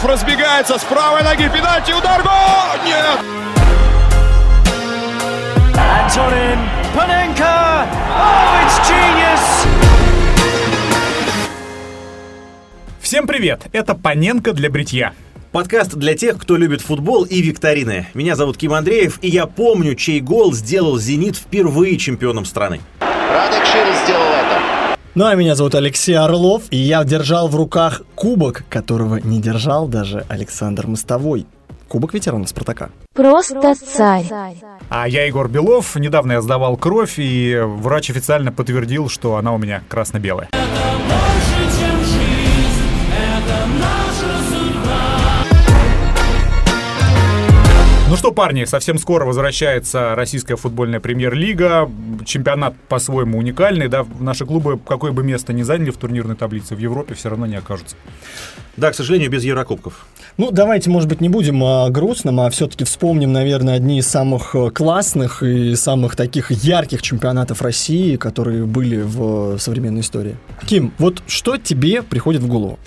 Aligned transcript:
Гуров 0.00 0.04
разбегается 0.04 0.78
с 0.78 0.84
правой 0.84 1.22
ноги. 1.22 1.48
Пенальти, 1.48 1.92
удар, 1.92 2.22
гол! 2.22 2.84
Нет! 2.84 3.18
Antonin 5.74 6.58
Panenka. 6.94 7.86
Oh, 8.16 8.64
it's 8.64 8.80
genius. 8.88 9.66
Всем 13.00 13.26
привет! 13.26 13.62
Это 13.72 13.94
Паненко 13.94 14.52
для 14.52 14.70
бритья. 14.70 15.12
Подкаст 15.52 15.94
для 15.94 16.14
тех, 16.14 16.38
кто 16.38 16.56
любит 16.56 16.80
футбол 16.80 17.24
и 17.24 17.40
викторины. 17.40 18.06
Меня 18.14 18.36
зовут 18.36 18.56
Ким 18.56 18.72
Андреев, 18.74 19.18
и 19.20 19.28
я 19.28 19.46
помню, 19.46 19.94
чей 19.96 20.20
гол 20.20 20.52
сделал 20.52 20.98
«Зенит» 20.98 21.36
впервые 21.36 21.96
чемпионом 21.98 22.44
страны. 22.44 22.80
Радек 23.00 23.66
Ширин 23.66 23.94
сделал 24.04 24.22
это. 24.22 24.39
Ну 25.16 25.26
а 25.26 25.34
меня 25.34 25.56
зовут 25.56 25.74
Алексей 25.74 26.14
Орлов, 26.14 26.62
и 26.70 26.76
я 26.76 27.02
держал 27.02 27.48
в 27.48 27.56
руках 27.56 28.02
кубок, 28.14 28.62
которого 28.68 29.16
не 29.16 29.40
держал 29.40 29.88
даже 29.88 30.24
Александр 30.28 30.86
Мостовой. 30.86 31.46
Кубок 31.88 32.14
ветерана 32.14 32.46
Спартака. 32.46 32.90
Просто 33.12 33.74
царь. 33.74 34.26
А 34.88 35.08
я 35.08 35.24
Егор 35.24 35.48
Белов. 35.48 35.96
Недавно 35.96 36.32
я 36.32 36.42
сдавал 36.42 36.76
кровь, 36.76 37.14
и 37.18 37.60
врач 37.60 38.10
официально 38.10 38.52
подтвердил, 38.52 39.08
что 39.08 39.34
она 39.34 39.52
у 39.52 39.58
меня 39.58 39.82
красно-белая. 39.88 40.48
Ну 48.10 48.16
что, 48.16 48.32
парни, 48.32 48.64
совсем 48.64 48.98
скоро 48.98 49.24
возвращается 49.24 50.16
российская 50.16 50.56
футбольная 50.56 50.98
премьер-лига. 50.98 51.88
Чемпионат 52.24 52.74
по-своему 52.88 53.38
уникальный, 53.38 53.86
да. 53.86 54.04
Наши 54.18 54.44
клубы, 54.44 54.80
какое 54.84 55.12
бы 55.12 55.22
место 55.22 55.52
ни 55.52 55.62
заняли 55.62 55.90
в 55.90 55.96
турнирной 55.96 56.34
таблице, 56.34 56.74
в 56.74 56.78
Европе 56.80 57.14
все 57.14 57.28
равно 57.28 57.46
не 57.46 57.54
окажутся. 57.54 57.94
Да, 58.76 58.90
к 58.90 58.96
сожалению, 58.96 59.30
без 59.30 59.44
Еврокубков. 59.44 60.08
Ну, 60.38 60.50
давайте, 60.50 60.90
может 60.90 61.08
быть, 61.08 61.20
не 61.20 61.28
будем 61.28 61.62
о 61.62 61.88
грустном, 61.90 62.40
а 62.40 62.50
все-таки 62.50 62.82
вспомним, 62.82 63.32
наверное, 63.32 63.74
одни 63.74 64.00
из 64.00 64.08
самых 64.08 64.56
э, 64.56 64.70
классных 64.70 65.44
и 65.44 65.76
самых 65.76 66.16
таких 66.16 66.50
ярких 66.50 67.02
чемпионатов 67.02 67.62
России, 67.62 68.16
которые 68.16 68.64
были 68.64 69.02
в 69.02 69.56
современной 69.58 70.00
истории. 70.00 70.36
Ким, 70.66 70.92
вот 70.98 71.22
что 71.28 71.58
тебе 71.58 72.02
приходит 72.02 72.42
в 72.42 72.48
голову? 72.48 72.80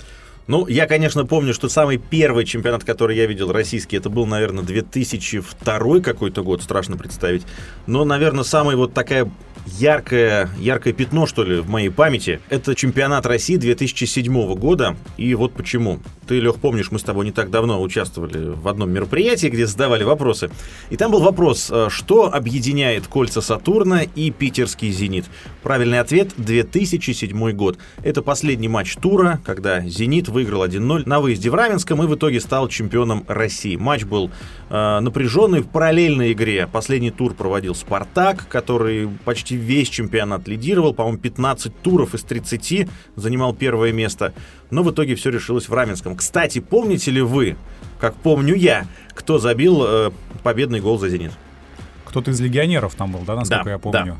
Ну, 0.46 0.66
я, 0.66 0.86
конечно, 0.86 1.24
помню, 1.24 1.54
что 1.54 1.68
самый 1.68 1.96
первый 1.96 2.44
чемпионат, 2.44 2.84
который 2.84 3.16
я 3.16 3.26
видел 3.26 3.50
российский, 3.50 3.96
это 3.96 4.10
был, 4.10 4.26
наверное, 4.26 4.62
2002 4.62 6.00
какой-то 6.00 6.42
год, 6.42 6.62
страшно 6.62 6.96
представить. 6.96 7.44
Но, 7.86 8.04
наверное, 8.04 8.44
самый 8.44 8.76
вот 8.76 8.92
такая 8.92 9.30
яркое, 9.66 10.48
яркое 10.58 10.92
пятно, 10.92 11.26
что 11.26 11.44
ли, 11.44 11.60
в 11.60 11.68
моей 11.68 11.88
памяти. 11.88 12.40
Это 12.48 12.74
чемпионат 12.74 13.26
России 13.26 13.56
2007 13.56 14.54
года. 14.54 14.96
И 15.16 15.34
вот 15.34 15.52
почему. 15.52 16.00
Ты, 16.26 16.40
Лех, 16.40 16.56
помнишь, 16.56 16.90
мы 16.90 16.98
с 16.98 17.02
тобой 17.02 17.26
не 17.26 17.32
так 17.32 17.50
давно 17.50 17.82
участвовали 17.82 18.54
в 18.54 18.66
одном 18.66 18.90
мероприятии, 18.90 19.48
где 19.48 19.66
задавали 19.66 20.04
вопросы. 20.04 20.50
И 20.90 20.96
там 20.96 21.12
был 21.12 21.20
вопрос, 21.20 21.68
э, 21.70 21.88
что 21.90 22.32
объединяет 22.32 23.06
кольца 23.06 23.40
Сатурна 23.40 24.02
и 24.02 24.30
питерский 24.30 24.90
«Зенит». 24.90 25.26
Правильный 25.62 26.00
ответ– 26.00 26.32
2007 26.36 27.52
год. 27.52 27.78
Это 28.02 28.22
последний 28.22 28.68
матч 28.68 28.96
тура, 28.96 29.40
когда 29.44 29.80
«Зенит» 29.80 30.28
выиграл 30.28 30.64
1-0 30.64 31.02
на 31.06 31.20
выезде 31.20 31.50
в 31.50 31.54
Раменском 31.54 32.02
и 32.02 32.06
в 32.06 32.14
итоге 32.14 32.40
стал 32.40 32.68
чемпионом 32.68 33.24
России. 33.28 33.76
Матч 33.76 34.04
был 34.04 34.30
э, 34.70 35.00
напряженный 35.00 35.60
в 35.60 35.68
параллельной 35.68 36.32
игре. 36.32 36.66
Последний 36.66 37.10
тур 37.10 37.34
проводил 37.34 37.74
«Спартак», 37.74 38.48
который 38.48 39.08
почти 39.24 39.53
весь 39.56 39.88
чемпионат 39.88 40.46
лидировал, 40.48 40.94
по-моему, 40.94 41.18
15 41.18 41.82
туров 41.82 42.14
из 42.14 42.22
30 42.22 42.88
занимал 43.16 43.54
первое 43.54 43.92
место. 43.92 44.32
Но 44.70 44.82
в 44.82 44.90
итоге 44.90 45.14
все 45.14 45.30
решилось 45.30 45.68
в 45.68 45.74
Раменском. 45.74 46.16
Кстати, 46.16 46.58
помните 46.60 47.10
ли 47.10 47.20
вы, 47.22 47.56
как 48.00 48.14
помню 48.16 48.54
я, 48.54 48.86
кто 49.14 49.38
забил 49.38 49.82
э, 49.84 50.10
победный 50.42 50.80
гол 50.80 50.98
за 50.98 51.08
«Зенит»? 51.08 51.32
Кто-то 52.04 52.30
из 52.30 52.40
легионеров 52.40 52.94
там 52.94 53.12
был, 53.12 53.20
да, 53.20 53.34
насколько 53.36 53.64
Да, 53.64 53.70
я 53.70 53.78
помню? 53.78 54.18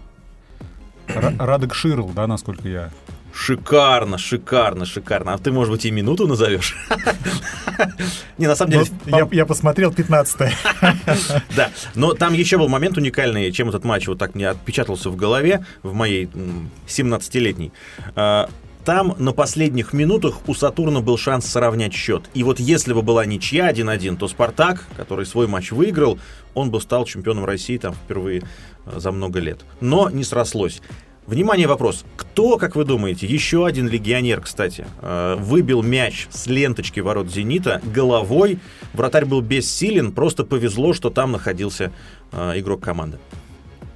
Ра- 1.06 1.37
Радек 1.38 1.75
Ширл, 1.75 2.08
да, 2.14 2.26
насколько 2.26 2.69
я... 2.69 2.91
Шикарно, 3.34 4.16
шикарно, 4.16 4.86
шикарно. 4.86 5.34
А 5.34 5.38
ты, 5.38 5.50
может 5.50 5.72
быть, 5.72 5.84
и 5.84 5.90
минуту 5.90 6.26
назовешь? 6.28 6.76
Не, 8.38 8.46
на 8.46 8.54
самом 8.54 8.72
деле... 8.72 8.84
Ну, 9.06 9.18
я, 9.18 9.28
я 9.32 9.46
посмотрел 9.46 9.92
15 9.92 10.36
Да, 11.56 11.70
но 11.94 12.14
там 12.14 12.32
еще 12.32 12.58
был 12.58 12.68
момент 12.68 12.96
уникальный, 12.96 13.50
чем 13.52 13.68
этот 13.68 13.84
матч 13.84 14.06
вот 14.06 14.18
так 14.18 14.34
мне 14.34 14.48
отпечатался 14.48 15.10
в 15.10 15.16
голове, 15.16 15.64
в 15.82 15.92
моей 15.94 16.28
м, 16.32 16.70
17-летней. 16.86 17.72
А, 18.14 18.48
Там 18.84 19.16
на 19.18 19.32
последних 19.32 19.92
минутах 19.92 20.48
у 20.48 20.54
Сатурна 20.54 21.00
был 21.00 21.18
шанс 21.18 21.46
сравнять 21.46 21.92
счет. 21.92 22.24
И 22.34 22.44
вот 22.44 22.60
если 22.60 22.92
бы 22.92 23.02
была 23.02 23.24
ничья 23.26 23.70
1-1, 23.72 24.16
то 24.16 24.28
Спартак, 24.28 24.84
который 24.96 25.26
свой 25.26 25.48
матч 25.48 25.72
выиграл, 25.72 26.18
он 26.54 26.70
бы 26.70 26.80
стал 26.80 27.04
чемпионом 27.04 27.44
России 27.44 27.78
там 27.78 27.94
впервые 27.94 28.42
э, 28.86 29.00
за 29.00 29.10
много 29.10 29.40
лет. 29.40 29.64
Но 29.80 30.08
не 30.08 30.22
срослось. 30.22 30.80
Внимание, 31.26 31.66
вопрос. 31.66 32.04
Кто, 32.16 32.58
как 32.58 32.76
вы 32.76 32.84
думаете, 32.84 33.26
еще 33.26 33.64
один 33.64 33.88
легионер, 33.88 34.42
кстати, 34.42 34.84
э, 35.00 35.36
выбил 35.38 35.82
мяч 35.82 36.28
с 36.30 36.46
ленточки 36.46 37.00
ворот 37.00 37.30
«Зенита» 37.30 37.80
головой? 37.82 38.58
Вратарь 38.92 39.24
был 39.24 39.40
бессилен, 39.40 40.12
просто 40.12 40.44
повезло, 40.44 40.92
что 40.92 41.08
там 41.08 41.32
находился 41.32 41.92
э, 42.30 42.60
игрок 42.60 42.82
команды. 42.82 43.18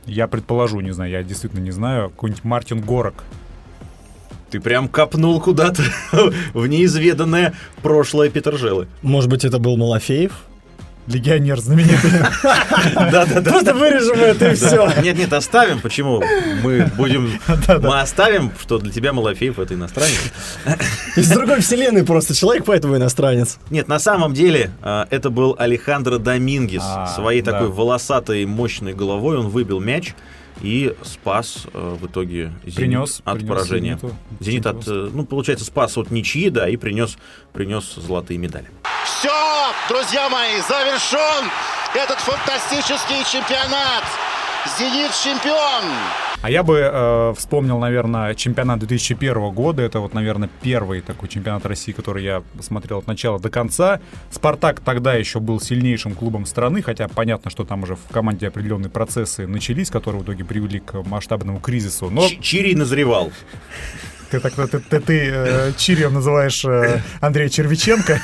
Я 0.06 0.26
предположу, 0.26 0.80
не 0.80 0.92
знаю, 0.92 1.10
я 1.10 1.22
действительно 1.22 1.60
не 1.60 1.70
знаю. 1.70 2.08
Какой-нибудь 2.08 2.44
Мартин 2.44 2.80
Горок. 2.80 3.24
Ты 4.48 4.58
прям 4.58 4.88
копнул 4.88 5.38
куда-то 5.38 5.82
в 6.54 6.66
неизведанное 6.66 7.52
прошлое 7.82 8.30
Петержелы. 8.30 8.88
Может 9.02 9.28
быть, 9.28 9.44
это 9.44 9.58
был 9.58 9.76
Малафеев? 9.76 10.32
Легионер 11.08 11.58
знаменитый. 11.58 12.10
Да-да-да. 12.94 13.50
Просто 13.50 13.74
вырежем 13.74 14.18
это 14.20 14.50
и 14.50 14.54
все. 14.54 14.92
Нет, 15.02 15.16
нет, 15.16 15.32
оставим. 15.32 15.80
Почему? 15.80 16.22
Мы 16.62 16.90
будем... 16.96 17.32
Мы 17.68 18.00
оставим, 18.00 18.52
что 18.60 18.78
для 18.78 18.92
тебя 18.92 19.12
Малафеев 19.12 19.58
это 19.58 19.74
иностранец. 19.74 20.20
Из 21.16 21.28
другой 21.30 21.60
вселенной 21.60 22.04
просто 22.04 22.34
человек, 22.34 22.64
поэтому 22.66 22.96
иностранец. 22.96 23.58
Нет, 23.70 23.88
на 23.88 23.98
самом 23.98 24.34
деле 24.34 24.70
э, 24.82 25.06
это 25.10 25.30
был 25.30 25.56
Алехандро 25.58 26.18
Домингес. 26.18 26.82
А, 26.84 27.06
Своей 27.06 27.42
такой 27.42 27.68
волосатой, 27.68 28.44
мощной 28.44 28.92
головой 28.92 29.38
он 29.38 29.48
выбил 29.48 29.80
мяч 29.80 30.14
и 30.60 30.94
спас 31.02 31.66
э, 31.72 31.96
в 32.00 32.06
итоге 32.06 32.52
«Зенит» 32.64 32.76
Принес, 32.76 33.22
от 33.24 33.34
принес 33.36 33.48
поражения. 33.48 33.98
«Зениту» 34.00 34.16
«Зенит» 34.40 34.66
от, 34.66 34.88
э, 34.88 35.10
ну, 35.12 35.24
получается, 35.24 35.64
спас 35.64 35.96
от 35.96 36.10
ничьи, 36.10 36.50
да, 36.50 36.68
и 36.68 36.76
принес, 36.76 37.16
принес 37.52 37.94
золотые 37.94 38.38
медали. 38.38 38.66
Все, 39.18 39.30
друзья 39.88 40.28
мои, 40.28 40.60
завершен 40.60 41.50
этот 41.92 42.20
фантастический 42.20 43.24
чемпионат. 43.24 44.04
«Зенит» 44.78 45.10
чемпион. 45.12 45.84
А 46.40 46.50
я 46.50 46.62
бы 46.62 46.78
э, 46.78 47.34
вспомнил, 47.36 47.78
наверное, 47.80 48.36
чемпионат 48.36 48.78
2001 48.78 49.50
года. 49.50 49.82
Это 49.82 49.98
вот, 49.98 50.14
наверное, 50.14 50.48
первый 50.62 51.00
такой 51.00 51.28
чемпионат 51.28 51.66
России, 51.66 51.90
который 51.90 52.22
я 52.22 52.44
смотрел 52.60 52.98
от 52.98 53.08
начала 53.08 53.40
до 53.40 53.50
конца. 53.50 54.00
«Спартак» 54.30 54.78
тогда 54.80 55.14
еще 55.14 55.40
был 55.40 55.60
сильнейшим 55.60 56.14
клубом 56.14 56.46
страны, 56.46 56.80
хотя 56.82 57.08
понятно, 57.08 57.50
что 57.50 57.64
там 57.64 57.82
уже 57.82 57.96
в 57.96 58.12
команде 58.12 58.46
определенные 58.46 58.90
процессы 58.90 59.48
начались, 59.48 59.90
которые 59.90 60.20
в 60.22 60.24
итоге 60.24 60.44
привели 60.44 60.78
к 60.78 61.02
масштабному 61.04 61.58
кризису. 61.58 62.08
Но 62.08 62.28
Ч- 62.28 62.36
Чири 62.40 62.74
назревал. 62.76 63.32
Ты 64.30 64.40
так 64.40 64.54
ты, 64.54 64.78
ты, 64.78 65.00
ты, 65.00 65.30
э, 65.32 65.72
Чирием 65.76 66.14
называешь 66.14 66.64
э, 66.64 67.00
Андрея 67.20 67.48
Червиченко. 67.48 68.20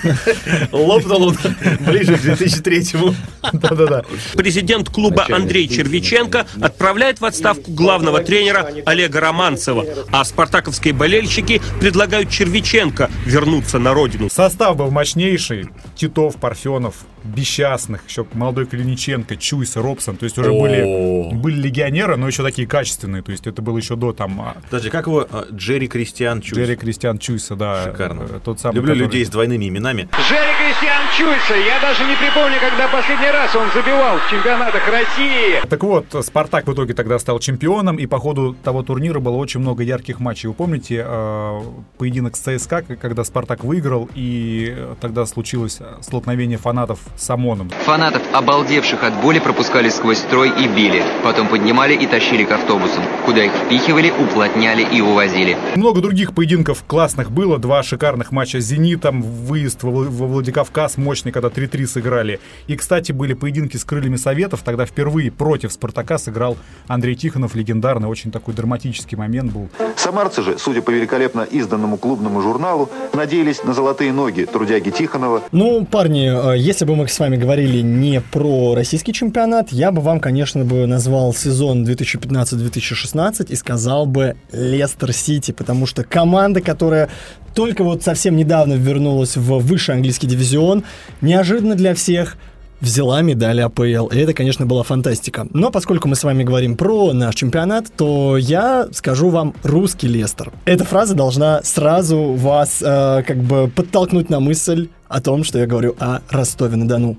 Лопнул 0.73 1.29
он 1.29 1.37
ближе 1.81 2.17
к 2.17 2.21
2003-му. 2.21 3.15
Да-да-да. 3.53 4.03
Президент 4.35 4.91
клуба 4.91 5.27
Андрей 5.31 5.69
Червиченко 5.69 6.47
отправляет 6.61 7.21
в 7.21 7.25
отставку 7.25 7.71
главного 7.71 8.21
тренера 8.21 8.71
Олега 8.87 9.21
Романцева, 9.21 9.85
а 10.11 10.25
спартаковские 10.25 10.95
болельщики 10.95 11.63
предлагают 11.81 12.31
Червиченко 12.31 13.11
вернуться 13.25 13.79
на 13.79 13.95
родину. 13.95 14.29
Состав 14.31 14.77
был 14.77 14.91
мощнейший. 14.91 15.69
Титов, 15.97 16.37
Парфенов, 16.37 16.97
Бесчастных, 17.25 18.07
еще 18.07 18.27
молодой 18.35 18.67
Калиниченко, 18.67 19.37
Чуйс, 19.37 19.77
Робсон. 19.77 20.17
То 20.17 20.25
есть 20.25 20.37
уже 20.39 20.51
были, 20.53 21.33
были 21.35 21.61
легионеры, 21.61 22.17
но 22.17 22.27
еще 22.27 22.43
такие 22.43 22.69
качественные. 22.69 23.23
То 23.23 23.33
есть 23.33 23.47
это 23.47 23.63
было 23.63 23.79
еще 23.79 23.97
до 23.97 24.13
там 24.13 24.41
а, 24.41 24.57
Подожди, 24.65 24.91
как 24.91 25.07
его? 25.07 25.27
А, 25.31 25.47
Джерри 25.51 25.89
Кристиан 25.89 26.41
Чуйс. 26.43 26.59
Джерри 26.59 26.77
Кристиан 26.77 27.19
Чуйса, 27.19 27.57
да. 27.57 27.85
Шикарно. 27.85 28.23
э, 28.29 28.41
Тот 28.45 28.61
самый, 28.61 28.77
Люблю 28.77 28.93
который- 28.93 29.05
людей 29.07 29.25
с 29.25 29.31
двойными 29.31 29.69
именами. 29.69 30.03
Джерри 30.13 30.53
Кристиан 30.59 31.03
Чуйса. 31.17 31.55
Я 31.57 31.81
даже 31.81 32.05
не 32.05 32.15
припомню, 32.17 32.57
когда 32.61 32.89
последний 32.89 33.31
раз 33.31 33.55
он 33.57 33.69
забивал 33.73 34.19
в 34.19 34.31
чемпионатах 34.31 34.83
России. 34.89 35.61
Так 35.69 35.83
вот, 35.83 36.07
Спартак 36.25 36.67
в 36.67 36.73
итоге 36.75 36.93
тогда 36.95 37.19
стал 37.19 37.39
чемпионом, 37.39 37.97
и 37.97 38.07
по 38.07 38.19
ходу 38.19 38.55
того 38.63 38.83
турнира 38.83 39.21
было 39.21 39.37
очень 39.37 39.61
много 39.61 39.83
ярких 39.83 40.21
матчей. 40.21 40.49
Вы 40.49 40.55
помните 40.55 41.05
э, 41.07 41.61
поединок 41.99 42.37
с 42.37 42.41
ЦСКА, 42.41 42.83
когда 43.01 43.25
Спартак 43.25 43.65
выиграл, 43.65 44.11
и 44.15 44.75
э, 44.77 44.95
тогда 45.01 45.25
случилось 45.27 45.81
столкновение 46.03 46.59
фанатов 46.59 46.99
с 47.17 47.31
ОМОНом. 47.31 47.71
Фанатов, 47.85 48.23
обалдевших 48.33 49.03
от 49.03 49.15
боли, 49.21 49.39
пропускали 49.39 49.89
сквозь 49.89 50.19
строй 50.19 50.51
и 50.51 50.69
били. 50.69 51.03
Потом 51.23 51.49
поднимали 51.49 51.95
и 51.95 52.07
тащили 52.07 52.45
к 52.45 52.53
автобусам, 52.53 53.03
куда 53.25 53.45
их 53.45 53.53
впихивали, 53.53 54.11
уплотняли 54.11 54.83
и 54.83 55.01
увозили. 55.01 55.57
Много 55.77 56.01
других 56.01 56.35
поединков 56.35 56.85
классных 56.87 57.31
было. 57.31 57.59
Два 57.59 57.83
шикарных 57.83 58.33
матча 58.33 58.61
с 58.61 58.65
«Зенитом», 58.65 59.23
выезд 59.23 59.83
во, 59.83 59.91
Владикавказ 59.91 60.97
мощный, 60.97 61.33
когда 61.33 61.49
3-3 61.49 61.87
сыграли. 61.87 62.41
И, 62.67 62.77
кстати, 62.77 63.13
были 63.13 63.35
поединки 63.35 63.77
с 63.77 63.85
крыльями 63.85 64.17
Советов. 64.17 64.61
Тогда 64.65 64.87
впервые 64.87 65.31
против 65.31 65.73
«Спартака» 65.73 66.19
сыграл 66.19 66.57
Андрей 66.89 67.15
Тихонов, 67.15 67.55
легендарный, 67.55 68.09
очень 68.09 68.31
такой 68.31 68.55
драматический 68.55 69.17
момент 69.17 69.53
был. 69.53 69.69
Самарцы 69.97 70.43
же, 70.43 70.59
судя 70.59 70.83
по 70.83 70.91
великолепно 70.91 71.43
изданному 71.43 71.97
клубному 71.97 72.43
журналу, 72.43 72.91
надеялись 73.13 73.63
на 73.65 73.73
золотые 73.73 74.13
ноги 74.13 74.45
трудяги 74.45 74.91
Тихонова. 74.91 75.43
Ну, 75.53 75.85
парни, 75.85 76.55
э, 76.55 76.59
если 76.59 76.85
бы 76.85 76.97
мы 76.97 77.04
с 77.11 77.19
вами 77.19 77.37
говорили 77.37 77.81
не 77.81 78.21
про 78.21 78.75
российский 78.75 79.13
чемпионат, 79.13 79.73
я 79.73 79.93
бы 79.93 80.01
вам, 80.01 80.21
конечно, 80.21 80.65
бы 80.65 80.87
назвал 80.87 81.35
сезон 81.35 81.85
2015-2016 81.85 83.47
и 83.49 83.57
сказал 83.57 84.07
бы 84.07 84.37
Лестер 84.53 85.13
Сити, 85.13 85.53
потому 85.53 85.87
что 85.87 86.05
команда, 86.05 86.61
которая 86.61 87.09
только 87.55 87.85
вот 87.85 88.03
совсем 88.03 88.37
недавно 88.37 88.75
вернулась 88.75 89.37
в 89.37 89.59
высший 89.59 89.95
английский 89.95 90.27
дивизион, 90.27 90.85
неожиданно 91.21 91.75
для 91.75 91.95
всех– 91.95 92.37
взяла 92.85 93.23
медаль 93.23 93.61
АПЛ. 93.61 94.07
И 94.07 94.19
это, 94.19 94.33
конечно, 94.35 94.67
была 94.67 94.83
фантастика. 94.83 95.47
Но 95.53 95.71
поскольку 95.71 96.09
мы 96.09 96.15
с 96.15 96.25
вами 96.25 96.45
говорим 96.45 96.77
про 96.77 97.13
наш 97.13 97.35
чемпионат, 97.35 97.87
то 97.97 98.37
я 98.37 98.89
скажу 98.93 99.31
вам 99.31 99.55
русский 99.63 100.07
Лестер. 100.07 100.53
Эта 100.65 100.85
фраза 100.85 101.15
должна 101.15 101.63
сразу 101.63 102.35
вас 102.35 102.83
э, 102.83 103.23
как 103.27 103.39
бы 103.39 103.69
подтолкнуть 103.69 104.31
на 104.31 104.41
мысль 104.41 104.89
о 105.09 105.21
том, 105.21 105.45
что 105.45 105.59
я 105.59 105.67
говорю 105.67 105.95
о 105.99 106.21
Ростове-на-Дону 106.31 107.17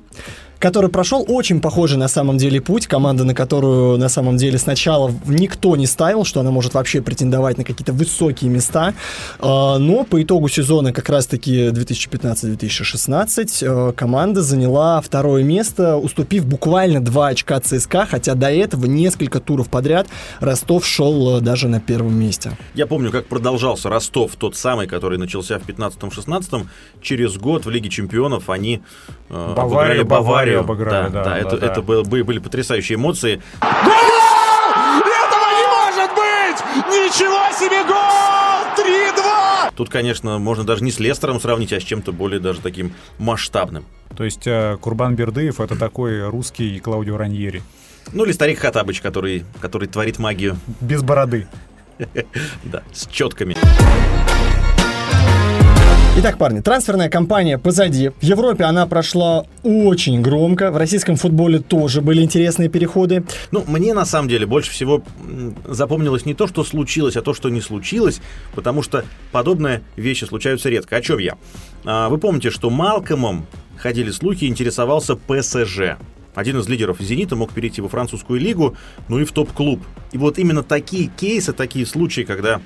который 0.60 0.90
прошел 0.90 1.26
очень 1.28 1.62
похожий 1.62 1.98
на 1.98 2.08
самом 2.08 2.38
деле 2.38 2.62
путь. 2.62 2.88
Команда, 2.88 3.24
на 3.24 3.34
которую 3.34 3.98
на 3.98 4.10
самом 4.10 4.38
деле 4.38 4.58
сначала 4.58 5.12
никто 5.26 5.76
не 5.76 5.88
ставил, 5.88 6.26
что 6.26 6.40
она 6.40 6.52
может 6.52 6.74
вообще 6.74 7.02
претендовать 7.02 7.58
на 7.58 7.64
какие-то 7.64 7.94
высокие 7.94 8.50
места. 8.50 8.94
А, 9.40 9.78
но 9.78 10.04
по 10.04 10.22
итогу 10.22 10.48
сезона 10.48 10.94
как 10.94 11.10
раз-таки 11.10 11.70
2015-2016 11.70 13.48
э, 13.62 13.94
команда 13.94 14.42
заняла 14.42 15.02
второе 15.02 15.44
место, 15.44 15.98
уступив 15.98 16.46
буквально 16.46 17.04
2 17.04 17.28
очка 17.28 17.60
ЦСКА, 17.60 18.08
хотя 18.10 18.36
до 18.36 18.50
этого 18.50 18.86
несколько 18.86 19.40
туров 19.40 19.70
подряд 19.70 20.08
Ростов 20.40 20.86
шел 20.86 21.38
э, 21.38 21.42
даже 21.42 21.68
на 21.68 21.80
первом 21.80 22.20
месте. 22.20 22.58
Я 22.74 22.88
помню, 22.88 23.12
как 23.12 23.28
продолжался 23.28 23.90
Ростов, 23.90 24.36
тот 24.36 24.56
самый, 24.56 24.88
который 24.88 25.18
начался 25.18 25.60
в 25.60 25.68
15-16. 25.68 26.68
Через 27.02 27.38
год 27.38 27.66
в 27.66 27.70
Лиге 27.70 27.90
чемпионов 27.90 28.50
они 28.50 28.82
э, 29.30 29.54
Баварию, 29.56 30.06
Баварию 30.06 30.45
Баварию 30.46 30.60
обыграли, 30.60 31.10
да, 31.10 31.24
да, 31.24 31.24
да, 31.24 31.38
это, 31.38 31.58
да. 31.58 31.68
это 31.68 31.82
было, 31.82 32.04
были 32.04 32.40
потрясающие 32.40 32.96
эмоции. 32.96 33.42
Гол! 33.62 33.94
Этого 35.02 35.48
не 35.58 35.68
может 35.68 36.12
быть! 36.16 36.88
Ничего 36.88 37.52
себе 37.58 37.84
гол! 37.84 38.46
3-2! 38.78 39.74
Тут, 39.76 39.90
конечно, 39.90 40.38
можно 40.38 40.64
даже 40.64 40.84
не 40.84 40.92
с 40.92 41.00
Лестером 41.00 41.40
сравнить, 41.40 41.74
а 41.74 41.80
с 41.80 41.84
чем-то 41.84 42.12
более 42.12 42.40
даже 42.40 42.62
таким 42.62 42.94
масштабным. 43.18 43.86
То 44.16 44.24
есть 44.24 44.48
э, 44.48 44.78
Курбан 44.80 45.16
Бердыев 45.16 45.60
это 45.60 45.76
такой 45.76 46.28
русский 46.30 46.80
Клаудио 46.80 47.18
Раньери. 47.18 47.64
Ну 48.14 48.24
или 48.26 48.32
старик 48.32 48.60
Хатабыч, 48.60 49.02
который, 49.02 49.44
который 49.60 49.88
творит 49.88 50.20
магию. 50.20 50.58
Без 50.82 51.02
бороды. 51.04 51.48
Да, 52.66 52.84
с 52.92 53.08
четками. 53.08 53.56
Итак, 56.18 56.38
парни, 56.38 56.62
трансферная 56.62 57.10
кампания 57.10 57.58
позади. 57.58 58.08
В 58.08 58.24
Европе 58.24 58.64
она 58.64 58.88
прошла 58.88 59.46
очень 59.64 60.22
громко. 60.22 60.72
В 60.72 60.78
российском 60.78 61.18
футболе 61.18 61.60
тоже 61.60 62.02
были 62.02 62.22
интересные 62.22 62.70
переходы. 62.70 63.26
Ну, 63.52 63.66
мне 63.68 63.94
на 63.94 64.06
самом 64.06 64.30
деле 64.30 64.46
больше 64.46 64.72
всего 64.72 65.04
запомнилось 65.66 66.26
не 66.26 66.34
то, 66.34 66.48
что 66.48 66.64
случилось, 66.64 67.18
а 67.18 67.22
то, 67.22 67.34
что 67.34 67.50
не 67.50 67.60
случилось, 67.60 68.22
потому 68.56 68.82
что 68.82 69.04
подобные 69.34 69.82
вещи 69.98 70.24
случаются 70.24 70.70
редко. 70.70 70.96
О 70.96 71.02
чем 71.02 71.20
я? 71.20 71.38
А, 71.84 72.08
вы 72.08 72.18
помните, 72.18 72.50
что 72.50 72.70
Малкомом 72.70 73.46
ходили 73.76 74.10
слухи, 74.12 74.46
интересовался 74.46 75.18
ПСЖ. 75.18 75.98
Один 76.34 76.60
из 76.60 76.70
лидеров 76.70 77.02
«Зенита» 77.02 77.36
мог 77.36 77.52
перейти 77.52 77.82
во 77.82 77.90
французскую 77.90 78.40
лигу, 78.40 78.78
ну 79.10 79.20
и 79.20 79.26
в 79.26 79.34
топ-клуб. 79.34 79.82
И 80.14 80.18
вот 80.18 80.40
именно 80.40 80.64
такие 80.64 81.08
кейсы, 81.08 81.52
такие 81.52 81.86
случаи, 81.86 82.22
когда 82.22 82.62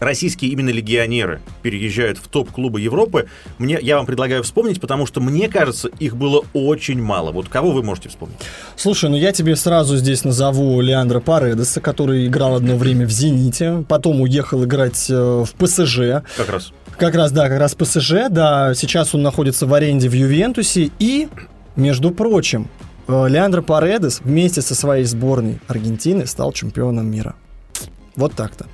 российские 0.00 0.50
именно 0.50 0.70
легионеры 0.70 1.40
переезжают 1.62 2.18
в 2.18 2.28
топ-клубы 2.28 2.80
Европы, 2.80 3.26
мне, 3.58 3.78
я 3.80 3.96
вам 3.96 4.06
предлагаю 4.06 4.42
вспомнить, 4.42 4.80
потому 4.80 5.06
что, 5.06 5.20
мне 5.20 5.48
кажется, 5.48 5.88
их 5.98 6.16
было 6.16 6.44
очень 6.52 7.00
мало. 7.00 7.32
Вот 7.32 7.48
кого 7.48 7.72
вы 7.72 7.82
можете 7.82 8.08
вспомнить? 8.08 8.38
Слушай, 8.76 9.10
ну 9.10 9.16
я 9.16 9.32
тебе 9.32 9.56
сразу 9.56 9.96
здесь 9.96 10.24
назову 10.24 10.80
Леандра 10.80 11.20
Паредеса, 11.20 11.80
который 11.80 12.26
играл 12.26 12.56
одно 12.56 12.76
время 12.76 13.06
в 13.06 13.10
«Зените», 13.10 13.84
потом 13.88 14.20
уехал 14.20 14.64
играть 14.64 15.06
э, 15.08 15.44
в 15.44 15.52
ПСЖ. 15.54 16.22
Как 16.36 16.48
раз. 16.48 16.72
Как 16.98 17.14
раз, 17.14 17.30
да, 17.30 17.48
как 17.48 17.58
раз 17.58 17.74
ПСЖ, 17.74 18.28
да. 18.30 18.74
Сейчас 18.74 19.14
он 19.14 19.22
находится 19.22 19.66
в 19.66 19.74
аренде 19.74 20.08
в 20.08 20.14
Ювентусе. 20.14 20.90
И, 20.98 21.28
между 21.76 22.10
прочим, 22.10 22.68
э, 23.06 23.28
Леандро 23.28 23.60
Паредес 23.60 24.20
вместе 24.20 24.62
со 24.62 24.74
своей 24.74 25.04
сборной 25.04 25.60
Аргентины 25.68 26.26
стал 26.26 26.52
чемпионом 26.52 27.10
мира. 27.10 27.34
Вот 28.16 28.32
так-то. 28.32 28.66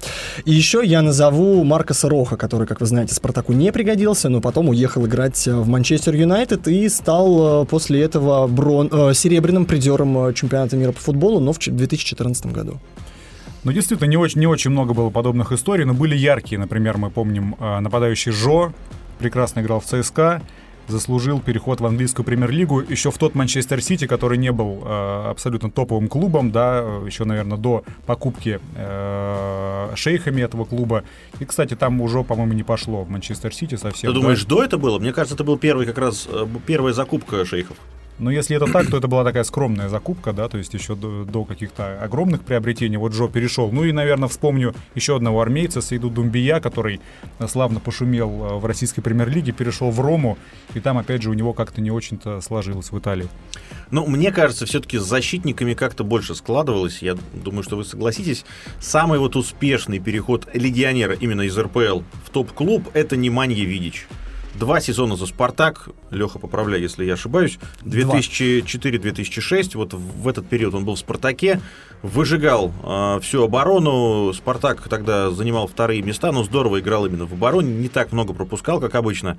И 0.44 0.52
еще 0.52 0.82
я 0.84 1.02
назову 1.02 1.64
Маркоса 1.64 2.08
Роха, 2.08 2.36
который, 2.36 2.66
как 2.66 2.80
вы 2.80 2.86
знаете, 2.86 3.12
Спартаку 3.14 3.52
не 3.52 3.72
пригодился, 3.72 4.28
но 4.28 4.40
потом 4.40 4.68
уехал 4.68 5.04
играть 5.06 5.48
э, 5.48 5.54
в 5.54 5.66
Манчестер 5.68 6.14
Юнайтед 6.14 6.68
и 6.68 6.88
стал 6.88 7.64
э, 7.64 7.66
после 7.66 8.02
этого 8.02 8.46
брон... 8.46 8.88
э, 8.92 9.14
серебряным 9.14 9.66
призером 9.66 10.32
чемпионата 10.32 10.76
мира 10.76 10.92
по 10.92 11.00
футболу, 11.00 11.40
но 11.40 11.52
в 11.52 11.58
2014 11.58 12.46
году. 12.46 12.78
Ну, 13.64 13.72
действительно, 13.72 14.08
не 14.08 14.16
очень, 14.16 14.40
не 14.40 14.46
очень 14.46 14.70
много 14.70 14.94
было 14.94 15.10
подобных 15.10 15.50
историй, 15.50 15.84
но 15.84 15.94
были 15.94 16.16
яркие. 16.16 16.60
Например, 16.60 16.96
мы 16.98 17.10
помним 17.10 17.56
нападающий 17.58 18.32
Жо, 18.32 18.72
прекрасно 19.18 19.60
играл 19.60 19.80
в 19.80 19.84
ЦСКА, 19.84 20.42
заслужил 20.88 21.40
переход 21.40 21.80
в 21.80 21.86
английскую 21.86 22.24
премьер-лигу 22.24 22.80
еще 22.80 23.10
в 23.10 23.18
тот 23.18 23.34
Манчестер 23.34 23.80
Сити, 23.82 24.06
который 24.06 24.38
не 24.38 24.52
был 24.52 24.82
э, 24.84 25.30
абсолютно 25.30 25.70
топовым 25.70 26.08
клубом, 26.08 26.50
да, 26.50 26.78
еще, 27.06 27.24
наверное, 27.24 27.58
до 27.58 27.84
покупки 28.06 28.60
э, 28.76 29.92
шейхами 29.94 30.42
этого 30.42 30.64
клуба. 30.64 31.04
И, 31.40 31.44
кстати, 31.44 31.74
там 31.74 32.00
уже, 32.00 32.22
по-моему, 32.24 32.52
не 32.52 32.62
пошло 32.62 33.04
в 33.04 33.10
Манчестер 33.10 33.54
Сити 33.54 33.76
совсем. 33.76 34.12
Ты 34.12 34.20
думаешь, 34.20 34.44
да? 34.44 34.56
до 34.56 34.64
это 34.64 34.78
было? 34.78 34.98
Мне 34.98 35.12
кажется, 35.12 35.34
это 35.34 35.44
был 35.44 35.58
первый 35.58 35.86
как 35.86 35.98
раз 35.98 36.28
э, 36.30 36.46
первая 36.66 36.92
закупка 36.92 37.44
шейхов. 37.44 37.76
Но 38.22 38.30
если 38.30 38.56
это 38.56 38.66
так, 38.66 38.88
то 38.88 38.96
это 38.96 39.08
была 39.08 39.24
такая 39.24 39.42
скромная 39.42 39.88
закупка, 39.88 40.32
да, 40.32 40.48
то 40.48 40.56
есть 40.56 40.72
еще 40.72 40.94
до, 40.94 41.24
до 41.24 41.44
каких-то 41.44 42.00
огромных 42.00 42.42
приобретений. 42.42 42.96
Вот 42.96 43.12
Джо 43.12 43.26
перешел. 43.26 43.72
Ну 43.72 43.82
и, 43.82 43.90
наверное, 43.90 44.28
вспомню 44.28 44.76
еще 44.94 45.16
одного 45.16 45.40
армейца, 45.40 45.82
Сейду 45.82 46.08
Думбия, 46.08 46.60
который 46.60 47.00
славно 47.48 47.80
пошумел 47.80 48.30
э, 48.30 48.58
в 48.58 48.66
российской 48.66 49.02
премьер-лиге, 49.02 49.50
перешел 49.50 49.90
в 49.90 50.00
Рому, 50.00 50.38
и 50.74 50.78
там, 50.78 50.98
опять 50.98 51.20
же, 51.22 51.30
у 51.30 51.32
него 51.32 51.52
как-то 51.52 51.80
не 51.80 51.90
очень-то 51.90 52.40
сложилось 52.40 52.92
в 52.92 52.98
Италии. 52.98 53.26
Ну, 53.90 54.06
мне 54.06 54.30
кажется, 54.30 54.66
все-таки 54.66 54.98
с 54.98 55.02
защитниками 55.02 55.74
как-то 55.74 56.04
больше 56.04 56.36
складывалось. 56.36 57.02
Я 57.02 57.16
думаю, 57.32 57.64
что 57.64 57.76
вы 57.76 57.84
согласитесь. 57.84 58.44
Самый 58.78 59.18
вот 59.18 59.34
успешный 59.34 59.98
переход 59.98 60.46
легионера 60.54 61.14
именно 61.14 61.42
из 61.42 61.58
РПЛ 61.58 62.02
в 62.24 62.30
топ-клуб— 62.30 62.88
это 62.94 63.16
не 63.16 63.30
Манье 63.30 63.64
Видич. 63.64 64.06
Два 64.54 64.80
сезона 64.80 65.16
за 65.16 65.26
«Спартак», 65.26 65.88
Леха, 66.10 66.38
поправляй, 66.38 66.80
если 66.80 67.04
я 67.04 67.14
ошибаюсь, 67.14 67.58
2004-2006, 67.84 69.76
вот 69.76 69.94
в 69.94 70.28
этот 70.28 70.46
период 70.46 70.74
он 70.74 70.84
был 70.84 70.94
в 70.94 70.98
«Спартаке», 70.98 71.60
выжигал 72.02 72.72
э, 72.82 73.20
всю 73.22 73.42
оборону, 73.44 74.32
«Спартак» 74.34 74.88
тогда 74.88 75.30
занимал 75.30 75.66
вторые 75.66 76.02
места, 76.02 76.32
но 76.32 76.44
здорово 76.44 76.80
играл 76.80 77.06
именно 77.06 77.24
в 77.26 77.32
обороне, 77.32 77.72
не 77.72 77.88
так 77.88 78.12
много 78.12 78.34
пропускал, 78.34 78.78
как 78.78 78.94
обычно. 78.94 79.38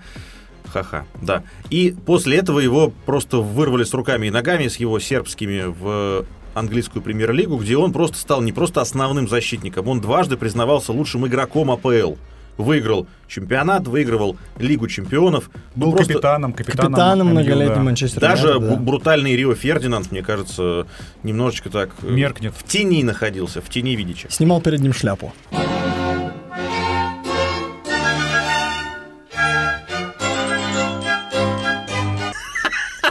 Ха-ха, 0.72 1.06
да. 1.22 1.44
И 1.70 1.96
после 2.06 2.38
этого 2.38 2.60
его 2.60 2.92
просто 3.06 3.38
вырвали 3.38 3.84
с 3.84 3.94
руками 3.94 4.28
и 4.28 4.32
ногами, 4.32 4.68
с 4.68 4.78
его 4.78 5.00
сербскими 5.00 5.66
в 5.68 6.26
английскую 6.54 7.02
премьер-лигу, 7.02 7.58
где 7.58 7.78
он 7.78 7.94
просто 7.94 8.18
стал 8.18 8.42
не 8.42 8.52
просто 8.52 8.82
основным 8.82 9.28
защитником, 9.28 9.88
он 9.88 10.02
дважды 10.02 10.38
признавался 10.38 10.92
лучшим 10.92 11.28
игроком 11.28 11.72
АПЛ 11.72 12.16
выиграл 12.58 13.08
чемпионат, 13.28 13.88
выигрывал 13.88 14.38
Лигу 14.58 14.88
чемпионов. 14.88 15.50
Был 15.76 15.88
ну, 15.88 15.96
просто... 15.98 16.14
капитаном, 16.14 16.54
капитаном. 16.54 16.94
Капитаном 16.94 17.28
многолетним 17.30 17.76
да. 17.76 17.82
Манчестер 17.82 18.22
Даже 18.22 18.60
да. 18.60 18.76
брутальный 18.76 19.36
Рио 19.36 19.56
Фердинанд, 19.56 20.12
мне 20.12 20.22
кажется, 20.22 20.88
немножечко 21.24 21.70
так... 21.70 21.90
Э, 22.04 22.12
Меркнет. 22.12 22.54
В 22.56 22.64
тени 22.64 23.04
находился, 23.04 23.62
в 23.62 23.70
тени 23.70 23.96
Видича. 23.96 24.30
Снимал 24.30 24.62
перед 24.62 24.80
ним 24.82 24.94
шляпу. 24.94 25.34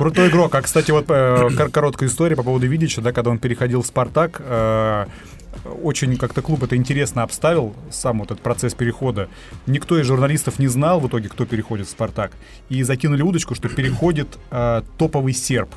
Крутой 0.02 0.30
игрок. 0.30 0.54
А, 0.54 0.62
кстати, 0.62 0.90
вот 0.90 1.04
э, 1.08 1.68
короткая 1.72 2.08
история 2.08 2.34
по 2.34 2.42
поводу 2.42 2.66
Видича, 2.66 3.00
да, 3.00 3.12
когда 3.12 3.30
он 3.30 3.38
переходил 3.38 3.82
в 3.82 3.86
«Спартак», 3.86 4.40
э, 4.44 5.06
очень 5.64 6.16
как-то 6.16 6.42
клуб 6.42 6.62
это 6.62 6.76
интересно 6.76 7.22
обставил, 7.22 7.74
сам 7.90 8.18
вот 8.20 8.30
этот 8.30 8.42
процесс 8.42 8.74
перехода. 8.74 9.28
Никто 9.66 9.98
из 9.98 10.06
журналистов 10.06 10.58
не 10.58 10.68
знал 10.68 11.00
в 11.00 11.08
итоге, 11.08 11.28
кто 11.28 11.46
переходит 11.46 11.86
в 11.86 11.90
«Спартак». 11.90 12.32
И 12.68 12.82
закинули 12.82 13.22
удочку, 13.22 13.54
что 13.54 13.68
переходит 13.68 14.38
э, 14.50 14.82
топовый 14.98 15.32
серб 15.32 15.70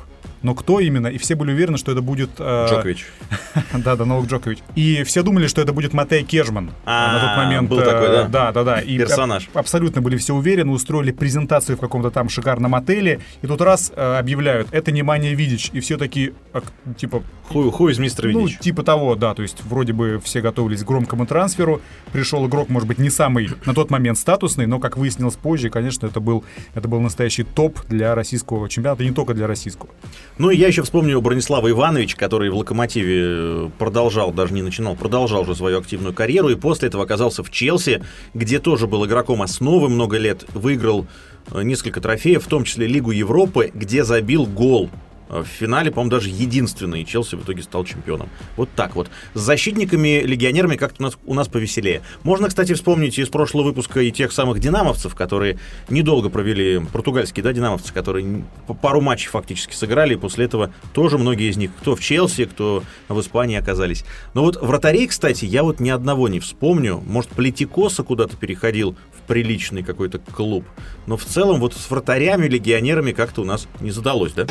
но 0.46 0.54
кто 0.54 0.78
именно, 0.78 1.08
и 1.08 1.18
все 1.18 1.34
были 1.34 1.50
уверены, 1.50 1.76
что 1.76 1.90
это 1.90 2.02
будет... 2.02 2.30
Э, 2.38 2.68
Джокович. 2.70 3.06
да, 3.74 3.96
да, 3.96 4.04
Новак 4.04 4.26
Джокович. 4.26 4.60
И 4.76 5.02
все 5.02 5.24
думали, 5.24 5.48
что 5.48 5.60
это 5.60 5.72
будет 5.72 5.92
Матей 5.92 6.22
Кежман 6.22 6.70
а, 6.84 7.14
на 7.14 7.20
тот 7.20 7.36
момент. 7.36 7.68
Был 7.68 7.78
такой, 7.78 8.06
да? 8.06 8.28
Да, 8.28 8.52
да, 8.52 8.62
да. 8.62 8.80
И 8.80 8.96
Персонаж. 8.96 9.50
Абсолютно 9.54 10.02
были 10.02 10.16
все 10.16 10.36
уверены, 10.36 10.70
устроили 10.70 11.10
презентацию 11.10 11.76
в 11.76 11.80
каком-то 11.80 12.12
там 12.12 12.28
шикарном 12.28 12.76
отеле, 12.76 13.18
и 13.42 13.46
тут 13.48 13.60
раз 13.60 13.92
э, 13.96 14.18
объявляют, 14.18 14.68
это 14.70 14.92
не 14.92 15.02
Мания 15.02 15.34
Видич, 15.34 15.70
и 15.72 15.80
все 15.80 15.98
такие, 15.98 16.32
типа... 16.96 17.24
Хуй, 17.48 17.90
из 17.90 17.98
мистера 17.98 18.28
Ну, 18.28 18.48
типа 18.48 18.84
того, 18.84 19.16
да, 19.16 19.34
то 19.34 19.42
есть 19.42 19.64
вроде 19.64 19.92
бы 19.92 20.20
все 20.22 20.40
готовились 20.40 20.84
к 20.84 20.86
громкому 20.86 21.26
трансферу, 21.26 21.80
пришел 22.12 22.46
игрок, 22.46 22.68
может 22.68 22.86
быть, 22.86 22.98
не 22.98 23.10
самый 23.10 23.50
на 23.64 23.74
тот 23.74 23.90
момент 23.90 24.16
статусный, 24.16 24.66
но, 24.66 24.78
как 24.78 24.96
выяснилось 24.96 25.34
позже, 25.34 25.70
конечно, 25.70 26.06
это 26.06 26.20
был, 26.20 26.44
это 26.74 26.86
был 26.86 27.00
настоящий 27.00 27.42
топ 27.42 27.84
для 27.88 28.14
российского 28.14 28.68
чемпионата, 28.68 29.02
не 29.02 29.10
только 29.10 29.34
для 29.34 29.48
российского. 29.48 29.90
Ну 30.38 30.50
и 30.50 30.56
я 30.56 30.66
еще 30.66 30.82
вспомню 30.82 31.18
Бронислава 31.22 31.70
Ивановича, 31.70 32.14
который 32.18 32.50
в 32.50 32.56
«Локомотиве» 32.56 33.22
э, 33.22 33.70
продолжал, 33.78 34.32
даже 34.32 34.52
не 34.52 34.60
начинал, 34.60 34.94
продолжал 34.94 35.42
уже 35.42 35.54
свою 35.54 35.78
активную 35.78 36.12
карьеру, 36.12 36.50
и 36.50 36.56
после 36.56 36.88
этого 36.88 37.04
оказался 37.04 37.42
в 37.42 37.50
Челси, 37.50 38.04
где 38.34 38.58
тоже 38.58 38.86
был 38.86 39.06
игроком 39.06 39.40
основы 39.40 39.88
много 39.88 40.18
лет, 40.18 40.44
выиграл 40.52 41.06
э, 41.52 41.62
несколько 41.62 42.02
трофеев, 42.02 42.44
в 42.44 42.48
том 42.48 42.64
числе 42.64 42.86
Лигу 42.86 43.12
Европы, 43.12 43.70
где 43.72 44.04
забил 44.04 44.44
гол 44.44 44.90
в 45.28 45.44
финале, 45.44 45.90
по-моему, 45.90 46.10
даже 46.10 46.28
единственный, 46.28 47.04
Челси 47.04 47.36
в 47.36 47.44
итоге 47.44 47.62
стал 47.62 47.84
чемпионом. 47.84 48.28
Вот 48.56 48.68
так 48.74 48.94
вот. 48.94 49.08
С 49.34 49.40
защитниками-легионерами 49.40 50.76
как-то 50.76 51.02
у 51.02 51.04
нас, 51.04 51.18
у 51.26 51.34
нас 51.34 51.48
повеселее. 51.48 52.02
Можно, 52.22 52.48
кстати, 52.48 52.74
вспомнить 52.74 53.18
из 53.18 53.28
прошлого 53.28 53.66
выпуска 53.66 54.00
и 54.00 54.10
тех 54.10 54.32
самых 54.32 54.60
динамовцев, 54.60 55.14
которые 55.14 55.58
недолго 55.88 56.28
провели, 56.28 56.80
португальские, 56.92 57.42
да, 57.42 57.52
динамовцы, 57.52 57.92
которые 57.92 58.44
пару 58.80 59.00
матчей 59.00 59.28
фактически 59.28 59.74
сыграли, 59.74 60.14
и 60.14 60.16
после 60.16 60.44
этого 60.44 60.72
тоже 60.92 61.18
многие 61.18 61.50
из 61.50 61.56
них, 61.56 61.70
кто 61.80 61.96
в 61.96 62.00
Челси, 62.00 62.46
кто 62.46 62.82
в 63.08 63.20
Испании 63.20 63.56
оказались. 63.56 64.04
Но 64.34 64.42
вот 64.42 64.56
вратарей, 64.60 65.06
кстати, 65.06 65.44
я 65.44 65.62
вот 65.62 65.80
ни 65.80 65.90
одного 65.90 66.28
не 66.28 66.40
вспомню. 66.40 67.02
Может, 67.06 67.30
Политикоса 67.30 68.02
куда-то 68.02 68.36
переходил 68.36 68.96
в 69.12 69.26
приличный 69.26 69.82
какой-то 69.82 70.18
клуб. 70.18 70.64
Но 71.06 71.16
в 71.16 71.24
целом 71.24 71.60
вот 71.60 71.74
с 71.74 71.90
вратарями, 71.90 72.46
легионерами 72.46 73.12
как-то 73.12 73.42
у 73.42 73.44
нас 73.44 73.68
не 73.80 73.90
задалось, 73.90 74.32
да? 74.32 74.46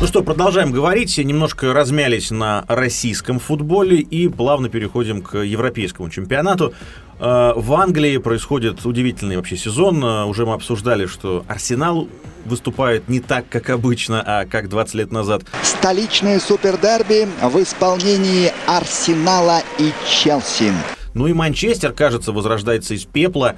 Ну 0.00 0.06
что, 0.06 0.22
продолжаем 0.22 0.72
говорить. 0.72 1.18
Немножко 1.18 1.74
размялись 1.74 2.30
на 2.30 2.64
российском 2.68 3.38
футболе 3.38 3.98
и 3.98 4.28
плавно 4.28 4.70
переходим 4.70 5.20
к 5.20 5.36
европейскому 5.36 6.08
чемпионату. 6.08 6.72
Э, 7.18 7.52
в 7.54 7.74
Англии 7.74 8.16
происходит 8.16 8.86
удивительный 8.86 9.36
вообще 9.36 9.58
сезон. 9.58 10.02
Э, 10.02 10.24
уже 10.24 10.46
мы 10.46 10.54
обсуждали, 10.54 11.04
что 11.04 11.44
Арсенал 11.48 12.08
выступает 12.46 13.10
не 13.10 13.20
так, 13.20 13.44
как 13.50 13.68
обычно, 13.68 14.22
а 14.24 14.46
как 14.46 14.70
20 14.70 14.94
лет 14.94 15.12
назад. 15.12 15.42
Столичное 15.62 16.40
супердерби 16.40 17.28
в 17.42 17.62
исполнении 17.62 18.54
Арсенала 18.66 19.60
и 19.78 19.92
Челси. 20.08 20.72
Ну 21.12 21.26
и 21.26 21.34
Манчестер, 21.34 21.92
кажется, 21.92 22.32
возрождается 22.32 22.94
из 22.94 23.04
пепла 23.04 23.56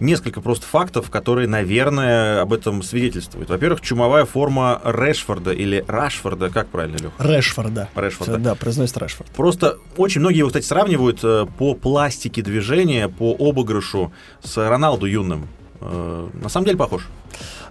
несколько 0.00 0.40
просто 0.40 0.66
фактов, 0.66 1.10
которые, 1.10 1.48
наверное, 1.48 2.40
об 2.40 2.52
этом 2.52 2.82
свидетельствуют. 2.82 3.48
Во-первых, 3.48 3.80
чумовая 3.80 4.24
форма 4.24 4.80
Решфорда 4.84 5.52
или 5.52 5.84
Рашфорда, 5.86 6.50
как 6.50 6.68
правильно, 6.68 6.96
Лех? 6.96 7.12
Решфорда. 7.18 7.88
Решфорда. 7.94 8.38
Да, 8.38 8.54
произносит 8.54 8.96
Решфорд. 8.98 9.30
Просто 9.32 9.78
очень 9.96 10.20
многие 10.20 10.38
его, 10.38 10.48
кстати, 10.48 10.64
сравнивают 10.64 11.20
э, 11.22 11.46
по 11.58 11.74
пластике 11.74 12.42
движения, 12.42 13.08
по 13.08 13.34
обыгрышу 13.38 14.12
с 14.42 14.56
Роналду 14.56 15.06
юным. 15.06 15.48
Э, 15.80 16.28
на 16.34 16.48
самом 16.48 16.66
деле 16.66 16.76
похож. 16.76 17.08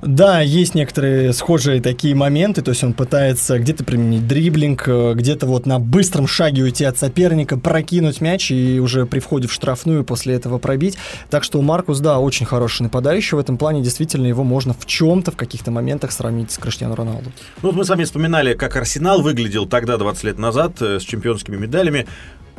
Да, 0.02 0.40
есть 0.42 0.76
некоторые 0.76 1.34
схожие 1.34 1.82
такие 1.82 2.16
моменты, 2.16 2.62
то 2.62 2.70
есть 2.70 2.84
он 2.84 2.94
пытается 2.94 3.60
где-то 3.60 3.84
применить 3.84 4.28
дриблинг, 4.28 4.88
э, 4.88 5.14
где-то 5.14 5.46
вот 5.46 5.66
на 5.66 5.80
быстром 5.80 6.26
шаге 6.26 6.64
уйти 6.64 6.86
от 6.86 6.98
соперника, 6.98 7.58
прокинуть 7.58 8.22
мяч 8.22 8.52
и 8.52 8.80
уже 8.80 9.06
при 9.06 9.20
входе 9.20 9.48
в 9.48 9.54
штрафную 9.54 10.04
после 10.04 10.36
этого 10.36 10.58
пробить. 10.58 10.98
Так 11.30 11.44
что 11.44 11.62
Маркус, 11.62 12.00
да, 12.00 12.20
очень 12.20 12.46
хороший 12.46 12.84
нападающий. 12.84 13.36
В 13.36 13.40
этом 13.40 13.58
плане 13.58 13.82
действительно 13.82 14.26
его 14.26 14.44
можно 14.44 14.74
в 14.74 14.86
чем-то, 14.86 15.32
в 15.32 15.36
каких-то 15.36 15.70
моментах 15.70 16.12
сравнить 16.12 16.52
с 16.52 16.58
Криштиану 16.58 16.96
Роналду. 16.96 17.32
Ну 17.62 17.70
вот 17.70 17.76
мы 17.76 17.84
с 17.84 17.90
вами 17.90 18.06
вспоминали, 18.06 18.54
как 18.54 18.76
Арсенал 18.76 19.22
выглядел 19.22 19.66
тогда, 19.66 19.98
20 19.98 20.24
лет 20.24 20.40
назад, 20.40 20.82
э, 20.82 21.00
с 21.00 21.04
чемпионскими 21.04 21.58
медалями. 21.58 22.08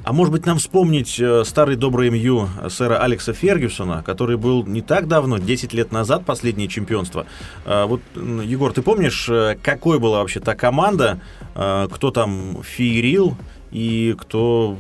А 0.03 0.13
может 0.13 0.33
быть 0.33 0.47
нам 0.47 0.59
вспомнить 0.59 1.21
э, 1.21 1.45
старый 1.45 1.77
добрый 1.77 2.11
МЮ 2.11 2.49
сэра 2.71 2.99
Алекса 3.03 3.35
Фергюсона, 3.35 4.03
который 4.03 4.39
был 4.39 4.65
не 4.65 4.81
так 4.81 5.07
давно, 5.09 5.39
10 5.39 5.75
лет 5.75 5.93
назад, 5.93 6.25
последнее 6.25 6.69
чемпионство. 6.69 7.27
Э, 7.67 7.85
вот, 7.85 8.01
Егор, 8.17 8.73
ты 8.73 8.81
помнишь, 8.81 9.29
э, 9.29 9.59
какой 9.63 9.99
была 9.99 10.21
вообще 10.21 10.41
та 10.41 10.55
команда, 10.55 11.21
кто 11.55 12.11
там 12.11 12.63
феерил 12.63 13.37
и 13.73 14.15
кто, 14.19 14.77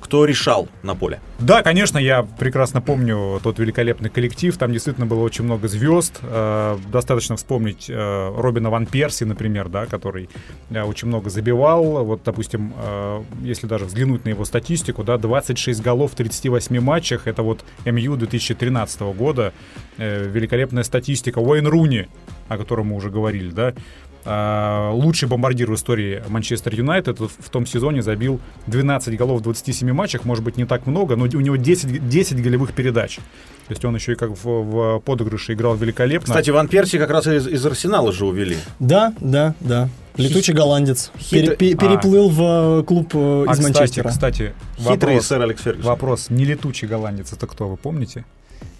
кто 0.00 0.24
решал 0.24 0.68
на 0.82 0.94
поле. 0.94 1.20
Да, 1.38 1.62
конечно, 1.62 1.98
я 1.98 2.22
прекрасно 2.22 2.80
помню 2.80 3.40
тот 3.42 3.58
великолепный 3.58 4.08
коллектив. 4.08 4.56
Там 4.56 4.72
действительно 4.72 5.06
было 5.06 5.20
очень 5.20 5.44
много 5.44 5.68
звезд. 5.68 6.20
Э, 6.22 6.78
достаточно 6.90 7.36
вспомнить 7.36 7.86
э, 7.88 8.34
Робина 8.36 8.70
Ван 8.70 8.86
Перси, 8.86 9.24
например, 9.24 9.68
да, 9.68 9.86
который 9.86 10.28
э, 10.70 10.82
очень 10.82 11.08
много 11.08 11.28
забивал. 11.28 12.04
Вот, 12.04 12.22
допустим, 12.24 12.72
если 13.42 13.66
даже 13.66 13.84
взглянуть 13.84 14.24
на 14.24 14.30
его 14.30 14.44
статистику, 14.44 15.04
да, 15.04 15.18
26 15.18 15.82
голов 15.82 16.12
в 16.12 16.14
38 16.14 16.80
матчах. 16.80 17.26
Это 17.26 17.42
вот 17.42 17.64
МЮ 17.84 18.16
2013 18.16 19.00
года. 19.16 19.52
Великолепная 19.98 20.82
статистика. 20.82 21.38
Уэйн 21.38 21.66
Руни, 21.66 22.08
о 22.48 22.56
котором 22.56 22.88
мы 22.88 22.96
уже 22.96 23.10
говорили, 23.10 23.50
да, 23.50 23.74
лучший 24.26 25.28
бомбардир 25.28 25.70
в 25.70 25.74
истории 25.74 26.22
Манчестер 26.28 26.74
Юнайтед 26.74 27.18
в 27.20 27.50
том 27.50 27.66
сезоне 27.66 28.02
забил 28.02 28.40
12 28.66 29.16
голов 29.16 29.40
в 29.40 29.42
27 29.42 29.92
матчах, 29.92 30.24
может 30.24 30.44
быть, 30.44 30.56
не 30.56 30.64
так 30.64 30.86
много, 30.86 31.16
но 31.16 31.24
у 31.24 31.40
него 31.40 31.56
10, 31.56 32.08
10 32.08 32.42
голевых 32.42 32.72
передач. 32.72 33.16
То 33.16 33.70
есть 33.70 33.84
он 33.84 33.94
еще 33.94 34.12
и 34.12 34.14
как 34.14 34.30
в, 34.30 34.44
в 34.44 35.00
подыгрыше 35.00 35.54
играл 35.54 35.74
великолепно. 35.74 36.26
Кстати, 36.26 36.50
Ван 36.50 36.68
Перси 36.68 36.98
как 36.98 37.10
раз 37.10 37.26
из, 37.26 37.46
из 37.46 37.64
Арсенала 37.64 38.12
же 38.12 38.26
увели. 38.26 38.56
Да, 38.78 39.14
да, 39.20 39.54
да. 39.60 39.88
Летучий 40.16 40.52
голландец. 40.52 41.10
Хит... 41.18 41.56
Пере, 41.56 41.74
переплыл 41.74 42.28
а. 42.28 42.28
в 42.28 42.80
э, 42.80 42.84
клуб 42.84 43.10
э, 43.14 43.46
из 43.50 43.58
а, 43.58 43.62
Манчестера. 43.62 44.08
Кстати, 44.10 44.52
Хитрый 44.76 45.14
вопрос, 45.14 45.26
сэр 45.26 45.42
Алекс 45.42 45.62
Фергюсон. 45.62 45.90
Вопрос. 45.90 46.30
Не 46.30 46.44
летучий 46.44 46.86
голландец, 46.86 47.32
это 47.32 47.46
кто, 47.46 47.68
вы 47.68 47.76
помните? 47.76 48.24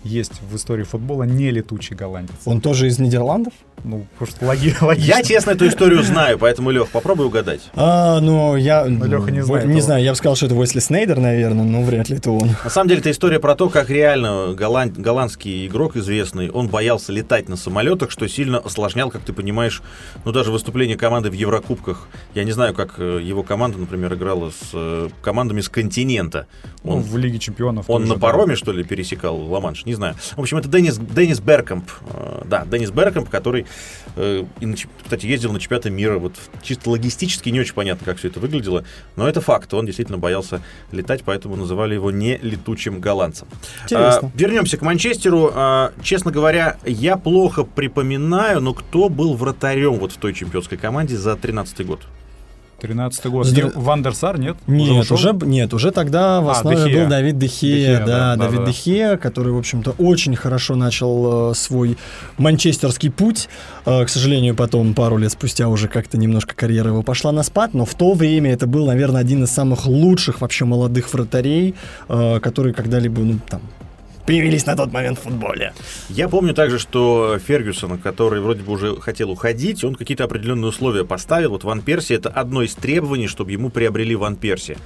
есть 0.04 0.40
в 0.42 0.54
истории 0.54 0.84
футбола 0.84 1.24
не 1.24 1.50
летучий 1.50 1.96
голландец. 1.96 2.36
Он 2.44 2.60
тоже 2.60 2.86
из 2.86 2.98
Нидерландов? 2.98 3.54
Ну, 3.84 4.06
просто 4.18 4.44
логи, 4.46 4.74
логично. 4.80 5.16
Я, 5.16 5.22
честно, 5.22 5.50
эту 5.50 5.68
историю 5.68 6.02
знаю, 6.02 6.38
поэтому, 6.38 6.70
Лех, 6.70 6.88
попробуй 6.88 7.26
угадать. 7.26 7.60
А, 7.74 8.18
ну, 8.20 8.56
я... 8.56 8.86
Но 8.86 9.04
Леха 9.04 9.30
не 9.30 9.42
знает. 9.42 9.66
Не 9.66 9.82
знаю, 9.82 10.02
я 10.02 10.12
бы 10.12 10.16
сказал, 10.16 10.36
что 10.36 10.46
это 10.46 10.54
Уэсли 10.54 10.80
Снейдер, 10.80 11.18
наверное, 11.18 11.64
но 11.64 11.82
вряд 11.82 12.08
ли 12.08 12.16
это 12.16 12.30
он. 12.30 12.50
На 12.64 12.70
самом 12.70 12.88
деле, 12.88 13.00
это 13.00 13.10
история 13.10 13.38
про 13.38 13.54
то, 13.54 13.68
как 13.68 13.90
реально 13.90 14.54
голланд... 14.54 14.96
голландский 14.96 15.66
игрок 15.66 15.96
известный, 15.96 16.50
он 16.50 16.68
боялся 16.68 17.12
летать 17.12 17.48
на 17.50 17.56
самолетах, 17.56 18.10
что 18.10 18.26
сильно 18.26 18.58
осложнял, 18.58 19.10
как 19.10 19.20
ты 19.22 19.34
понимаешь, 19.34 19.82
ну, 20.24 20.32
даже 20.32 20.50
выступление 20.50 20.96
команды 20.96 21.28
в 21.28 21.34
Еврокубках. 21.34 22.08
Я 22.34 22.44
не 22.44 22.52
знаю, 22.52 22.72
как 22.72 22.94
э, 22.98 23.20
его 23.22 23.42
команда, 23.42 23.76
например, 23.76 24.14
играла 24.14 24.50
с 24.50 24.70
э, 24.72 25.08
командами 25.20 25.60
с 25.60 25.68
континента. 25.68 26.46
Ну, 26.82 26.92
он, 26.92 26.98
ну, 27.00 27.04
в 27.04 27.18
Лиге 27.18 27.38
Чемпионов. 27.38 27.84
Он 27.88 28.06
на 28.06 28.18
пароме, 28.18 28.54
да. 28.54 28.56
что 28.56 28.72
ли, 28.72 28.82
пересекал 28.82 29.36
Ла-Манш? 29.36 29.84
Не 29.84 29.94
знаю. 29.94 30.14
В 30.36 30.40
общем, 30.40 30.56
это 30.56 30.68
Деннис, 30.68 30.96
Деннис 30.96 31.40
Беркомп. 31.40 31.90
Э, 32.10 32.42
да, 32.46 32.64
Деннис 32.64 32.90
Беркомп, 32.90 33.28
который, 33.28 33.66
э, 34.16 34.44
кстати, 35.02 35.26
ездил 35.26 35.52
на 35.52 35.60
чемпионаты 35.60 35.90
мира. 35.90 36.18
Вот 36.18 36.34
чисто 36.62 36.90
логистически 36.90 37.48
не 37.48 37.60
очень 37.60 37.74
понятно, 37.74 38.04
как 38.04 38.18
все 38.18 38.28
это 38.28 38.40
выглядело. 38.40 38.84
Но 39.16 39.28
это 39.28 39.40
факт. 39.40 39.72
Он 39.74 39.86
действительно 39.86 40.18
боялся 40.18 40.62
летать, 40.92 41.22
поэтому 41.24 41.56
называли 41.56 41.94
его 41.94 42.10
не 42.10 42.36
летучим 42.38 43.00
голландцем. 43.00 43.48
Интересно. 43.84 44.30
А, 44.34 44.38
вернемся 44.38 44.76
к 44.76 44.82
Манчестеру. 44.82 45.50
А, 45.54 45.92
честно 46.02 46.30
говоря, 46.30 46.78
я 46.84 47.16
плохо 47.16 47.64
припоминаю, 47.64 48.60
но 48.60 48.74
кто 48.74 49.08
был 49.08 49.34
вратарем 49.34 49.94
вот 49.94 50.12
в 50.12 50.16
той 50.16 50.34
чемпионской 50.34 50.78
команде 50.78 51.16
за 51.16 51.36
13 51.36 51.86
год? 51.86 52.00
13 52.84 53.26
год. 53.26 53.46
Сдр... 53.46 53.72
Вандерсар, 53.74 54.38
нет? 54.38 54.56
Нет, 54.66 55.10
уже, 55.10 55.32
уже, 55.32 55.46
нет, 55.46 55.72
уже 55.72 55.90
тогда 55.90 56.42
в 56.42 56.48
а, 56.50 56.52
основе 56.52 56.82
а, 56.82 57.00
был 57.00 57.08
Давид 57.08 57.38
Дехе, 57.38 58.02
да, 58.06 58.36
да, 58.36 58.44
Давид 58.44 58.60
да, 58.60 58.66
Дехе, 58.66 59.16
который, 59.16 59.54
в 59.54 59.56
общем-то, 59.56 59.94
очень 59.96 60.36
хорошо 60.36 60.76
начал 60.76 61.52
э, 61.52 61.54
свой 61.54 61.96
манчестерский 62.36 63.10
путь. 63.10 63.48
Э, 63.86 64.04
к 64.04 64.10
сожалению, 64.10 64.54
потом, 64.54 64.92
пару 64.92 65.16
лет 65.16 65.32
спустя, 65.32 65.68
уже 65.68 65.88
как-то 65.88 66.18
немножко 66.18 66.54
карьера 66.54 66.90
его 66.90 67.02
пошла 67.02 67.32
на 67.32 67.42
спад, 67.42 67.72
но 67.72 67.86
в 67.86 67.94
то 67.94 68.12
время 68.12 68.52
это 68.52 68.66
был, 68.66 68.84
наверное, 68.84 69.22
один 69.22 69.44
из 69.44 69.50
самых 69.50 69.86
лучших 69.86 70.42
вообще 70.42 70.66
молодых 70.66 71.10
вратарей, 71.10 71.74
э, 72.10 72.38
который 72.40 72.74
когда-либо, 72.74 73.22
ну, 73.22 73.38
там, 73.48 73.62
появились 74.26 74.66
на 74.66 74.76
тот 74.76 74.92
момент 74.92 75.18
в 75.18 75.22
футболе. 75.22 75.72
Я 76.08 76.28
помню 76.28 76.54
также, 76.54 76.78
что 76.78 77.38
Фергюсон, 77.38 77.98
который 77.98 78.40
вроде 78.40 78.62
бы 78.62 78.72
уже 78.72 79.00
хотел 79.00 79.30
уходить, 79.30 79.84
он 79.84 79.94
какие-то 79.94 80.24
определенные 80.24 80.68
условия 80.68 81.04
поставил. 81.04 81.50
Вот 81.50 81.64
Ван 81.64 81.82
Перси 81.82 82.14
это 82.14 82.30
одно 82.30 82.62
из 82.62 82.74
требований, 82.74 83.28
чтобы 83.28 83.52
ему 83.52 83.70
приобрели 83.70 84.14
Ван 84.16 84.36
Перси. 84.36 84.76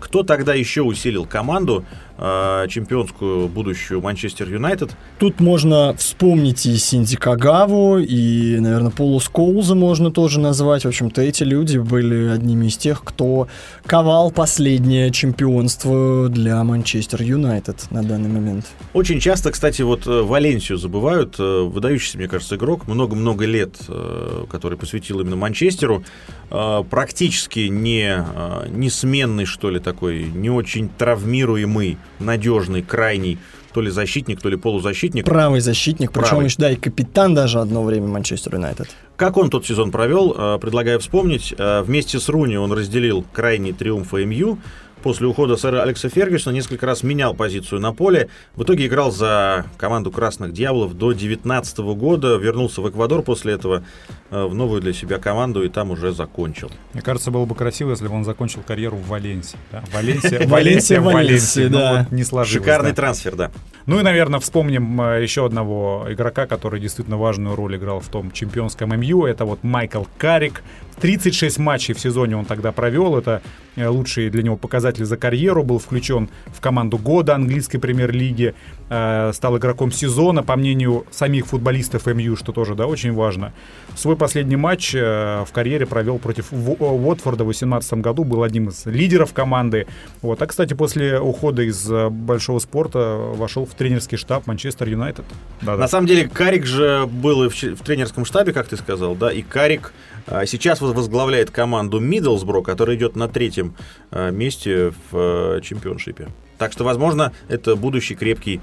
Кто 0.00 0.22
тогда 0.22 0.54
еще 0.54 0.82
усилил 0.82 1.24
команду 1.24 1.84
э, 2.18 2.66
чемпионскую 2.68 3.48
будущую 3.48 4.00
Манчестер 4.00 4.48
Юнайтед? 4.50 4.96
Тут 5.18 5.40
можно 5.40 5.94
вспомнить 5.94 6.66
и 6.66 6.76
Синди 6.76 7.16
Кагаву, 7.16 7.98
и, 7.98 8.58
наверное, 8.58 8.90
Полу 8.90 9.20
Скоуза 9.20 9.74
можно 9.74 10.10
тоже 10.10 10.40
назвать. 10.40 10.84
В 10.84 10.88
общем-то, 10.88 11.22
эти 11.22 11.42
люди 11.42 11.78
были 11.78 12.28
одними 12.28 12.66
из 12.66 12.76
тех, 12.76 13.02
кто 13.04 13.48
ковал 13.86 14.30
последнее 14.30 15.10
чемпионство 15.10 16.28
для 16.28 16.62
Манчестер 16.64 17.22
Юнайтед 17.22 17.90
на 17.90 18.02
данный 18.02 18.28
момент. 18.28 18.66
Очень 18.92 19.20
часто, 19.20 19.50
кстати, 19.50 19.82
вот 19.82 20.06
э, 20.06 20.22
Валенсию 20.22 20.78
забывают. 20.78 21.36
Э, 21.38 21.62
выдающийся, 21.62 22.18
мне 22.18 22.28
кажется, 22.28 22.56
игрок. 22.56 22.86
Много-много 22.86 23.44
лет, 23.46 23.76
э, 23.88 24.44
который 24.50 24.78
посвятил 24.78 25.20
именно 25.20 25.36
Манчестеру. 25.36 26.04
Практически 26.50 27.60
не, 27.60 28.24
не 28.68 28.88
сменный, 28.88 29.44
что 29.44 29.70
ли, 29.70 29.80
такой, 29.84 30.24
не 30.24 30.50
очень 30.50 30.88
травмируемый, 30.88 31.98
надежный, 32.18 32.82
крайний 32.82 33.38
то 33.72 33.80
ли 33.80 33.90
защитник, 33.90 34.40
то 34.40 34.48
ли 34.48 34.56
полузащитник. 34.56 35.24
Правый 35.24 35.60
защитник, 35.60 36.12
причем 36.12 36.44
еще, 36.44 36.56
да, 36.58 36.70
и 36.70 36.76
капитан 36.76 37.34
даже 37.34 37.58
одно 37.58 37.82
время 37.82 38.06
Манчестер 38.06 38.54
Юнайтед. 38.54 38.88
Как 39.16 39.36
он 39.36 39.50
тот 39.50 39.66
сезон 39.66 39.90
провел, 39.90 40.58
предлагаю 40.60 41.00
вспомнить. 41.00 41.52
Вместе 41.58 42.20
с 42.20 42.28
Руни 42.28 42.56
он 42.56 42.72
разделил 42.72 43.24
крайний 43.32 43.72
триумф 43.72 44.12
МЮ 44.12 44.58
после 45.04 45.26
ухода 45.26 45.58
сэра 45.58 45.82
Алекса 45.82 46.08
Фергюсона 46.08 46.54
несколько 46.54 46.86
раз 46.86 47.02
менял 47.02 47.34
позицию 47.34 47.78
на 47.78 47.92
поле. 47.92 48.30
В 48.56 48.62
итоге 48.62 48.86
играл 48.86 49.12
за 49.12 49.66
команду 49.76 50.10
«Красных 50.10 50.54
Дьяволов» 50.54 50.94
до 50.94 51.10
2019 51.10 51.78
года, 51.94 52.36
вернулся 52.36 52.80
в 52.80 52.88
Эквадор 52.88 53.20
после 53.20 53.52
этого 53.52 53.84
э, 54.30 54.44
в 54.44 54.54
новую 54.54 54.80
для 54.80 54.94
себя 54.94 55.18
команду 55.18 55.62
и 55.62 55.68
там 55.68 55.90
уже 55.90 56.12
закончил. 56.12 56.70
Мне 56.94 57.02
кажется, 57.02 57.30
было 57.30 57.44
бы 57.44 57.54
красиво, 57.54 57.90
если 57.90 58.08
бы 58.08 58.14
он 58.14 58.24
закончил 58.24 58.62
карьеру 58.66 58.96
в 58.96 59.06
Валенсии. 59.08 59.58
Валенсия, 59.92 60.48
Валенсия, 60.48 61.00
Валенсия, 61.02 61.68
ну 61.68 61.78
да. 61.78 62.06
Не 62.10 62.24
сложилось. 62.24 62.64
Шикарный 62.64 62.92
трансфер, 62.92 63.36
да. 63.36 63.50
Ну 63.86 64.00
и, 64.00 64.02
наверное, 64.02 64.40
вспомним 64.40 64.98
э, 65.02 65.22
еще 65.22 65.44
одного 65.44 66.06
игрока, 66.08 66.46
который 66.46 66.80
действительно 66.80 67.18
важную 67.18 67.54
роль 67.54 67.76
играл 67.76 68.00
в 68.00 68.08
том 68.08 68.30
чемпионском 68.30 68.98
МЮ. 68.98 69.26
Это 69.26 69.44
вот 69.44 69.62
Майкл 69.62 70.04
Карик. 70.16 70.62
36 71.00 71.58
матчей 71.58 71.92
в 71.92 72.00
сезоне 72.00 72.36
он 72.36 72.46
тогда 72.46 72.72
провел. 72.72 73.18
Это 73.18 73.42
э, 73.76 73.86
лучший 73.86 74.30
для 74.30 74.42
него 74.42 74.56
показатель 74.56 75.04
за 75.04 75.18
карьеру. 75.18 75.64
Был 75.64 75.78
включен 75.78 76.30
в 76.46 76.62
команду 76.62 76.96
года 76.96 77.34
английской 77.34 77.76
премьер-лиги. 77.76 78.54
Э, 78.88 79.32
стал 79.34 79.58
игроком 79.58 79.92
сезона, 79.92 80.42
по 80.42 80.56
мнению 80.56 81.04
самих 81.10 81.44
футболистов 81.46 82.06
МЮ, 82.06 82.36
что 82.36 82.52
тоже, 82.52 82.74
да, 82.74 82.86
очень 82.86 83.12
важно. 83.12 83.52
Свой 83.96 84.16
последний 84.16 84.56
матч 84.56 84.94
в 84.94 85.48
карьере 85.52 85.84
провел 85.84 86.18
против 86.18 86.52
Уотфорда 86.52 87.44
в 87.44 87.48
2018 87.48 87.94
году. 87.94 88.24
Был 88.24 88.42
одним 88.44 88.70
из 88.70 88.86
лидеров 88.86 89.34
команды. 89.34 89.86
Вот. 90.22 90.40
А, 90.40 90.46
кстати, 90.46 90.72
после 90.72 91.20
ухода 91.20 91.62
из 91.62 91.86
большого 92.10 92.60
спорта 92.60 93.16
вошел 93.34 93.66
в 93.66 93.73
тренерский 93.76 94.18
штаб 94.18 94.46
Манчестер 94.46 94.88
Юнайтед. 94.88 95.24
На 95.62 95.88
самом 95.88 96.06
деле, 96.06 96.28
Карик 96.28 96.66
же 96.66 97.06
был 97.06 97.48
в, 97.48 97.54
в 97.54 97.82
тренерском 97.84 98.24
штабе, 98.24 98.52
как 98.52 98.68
ты 98.68 98.76
сказал, 98.76 99.14
да, 99.14 99.32
и 99.32 99.42
Карик 99.42 99.92
а, 100.26 100.46
сейчас 100.46 100.80
возглавляет 100.80 101.50
команду 101.50 102.00
Миддлсбро, 102.00 102.62
которая 102.62 102.96
идет 102.96 103.16
на 103.16 103.28
третьем 103.28 103.74
а, 104.10 104.30
месте 104.30 104.90
в 104.90 104.94
а, 105.12 105.60
чемпионшипе. 105.60 106.28
Так 106.58 106.72
что, 106.72 106.84
возможно, 106.84 107.32
это 107.48 107.74
будущий 107.74 108.14
крепкий, 108.14 108.60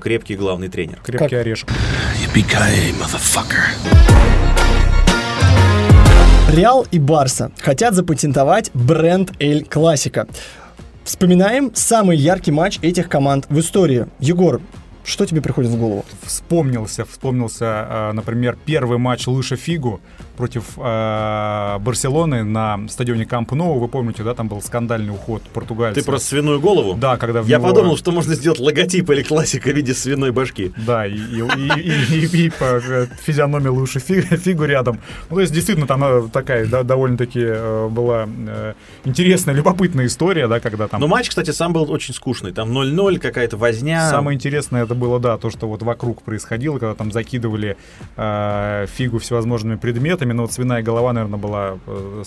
крепкий 0.00 0.36
главный 0.36 0.68
тренер. 0.68 1.00
Крепкий 1.04 1.28
как? 1.28 1.40
орешек. 1.40 1.68
Реал 6.50 6.86
и 6.90 6.98
Барса 6.98 7.52
хотят 7.60 7.94
запатентовать 7.94 8.70
бренд 8.74 9.32
Эль 9.38 9.64
Классика. 9.64 10.26
Вспоминаем 11.10 11.72
самый 11.74 12.16
яркий 12.16 12.52
матч 12.52 12.78
этих 12.82 13.08
команд 13.08 13.46
в 13.48 13.58
истории. 13.58 14.06
Егор, 14.20 14.60
что 15.02 15.26
тебе 15.26 15.42
приходит 15.42 15.72
в 15.72 15.76
голову? 15.76 16.04
Вспомнился, 16.22 17.04
вспомнился, 17.04 18.12
например, 18.14 18.56
первый 18.64 18.98
матч 18.98 19.26
Лыша 19.26 19.56
Фигу 19.56 20.00
против 20.40 20.64
э, 20.78 21.78
Барселоны 21.80 22.44
на 22.44 22.80
стадионе 22.88 23.26
Камп 23.26 23.52
Ноу. 23.52 23.78
Вы 23.78 23.88
помните, 23.88 24.22
да, 24.22 24.34
там 24.34 24.48
был 24.48 24.62
скандальный 24.62 25.12
уход 25.12 25.42
португальца. 25.52 26.00
Ты 26.00 26.06
про 26.06 26.18
свиную 26.18 26.60
голову? 26.60 26.94
Да, 26.94 27.18
когда 27.18 27.42
в 27.42 27.46
Я 27.46 27.58
него... 27.58 27.68
подумал, 27.68 27.98
что 27.98 28.10
можно 28.10 28.34
сделать 28.34 28.58
логотип 28.58 29.10
или 29.10 29.22
классика 29.22 29.68
в 29.68 29.76
виде 29.76 29.92
свиной 29.92 30.30
башки. 30.30 30.72
Да, 30.78 31.06
и, 31.06 31.12
и, 31.12 31.42
и, 31.76 32.26
и, 32.26 32.46
и 32.46 32.48
по 32.48 32.80
физиономии 33.22 33.68
лучше 33.68 34.00
фигу 34.00 34.64
рядом. 34.64 34.98
Ну, 35.28 35.36
то 35.36 35.42
есть, 35.42 35.52
действительно, 35.52 35.86
там 35.86 36.02
э, 36.04 36.28
такая 36.32 36.66
да, 36.66 36.84
довольно-таки 36.84 37.40
э, 37.42 37.88
была 37.90 38.26
э, 38.26 38.72
интересная, 39.04 39.54
любопытная 39.54 40.06
история, 40.06 40.48
да, 40.48 40.58
когда 40.58 40.88
там... 40.88 41.02
Но 41.02 41.06
матч, 41.06 41.28
кстати, 41.28 41.50
сам 41.50 41.74
был 41.74 41.90
очень 41.90 42.14
скучный. 42.14 42.52
Там 42.52 42.70
0-0, 42.70 43.18
какая-то 43.18 43.58
возня. 43.58 44.08
Самое 44.08 44.36
интересное 44.36 44.84
это 44.84 44.94
было, 44.94 45.20
да, 45.20 45.36
то, 45.36 45.50
что 45.50 45.68
вот 45.68 45.82
вокруг 45.82 46.22
происходило, 46.22 46.78
когда 46.78 46.94
там 46.94 47.12
закидывали 47.12 47.76
э, 48.16 48.86
фигу 48.96 49.18
всевозможными 49.18 49.76
предметами, 49.76 50.29
именно 50.30 50.42
вот 50.42 50.52
свиная 50.52 50.82
голова, 50.82 51.12
наверное, 51.12 51.38
была 51.38 51.78
э, 51.86 52.22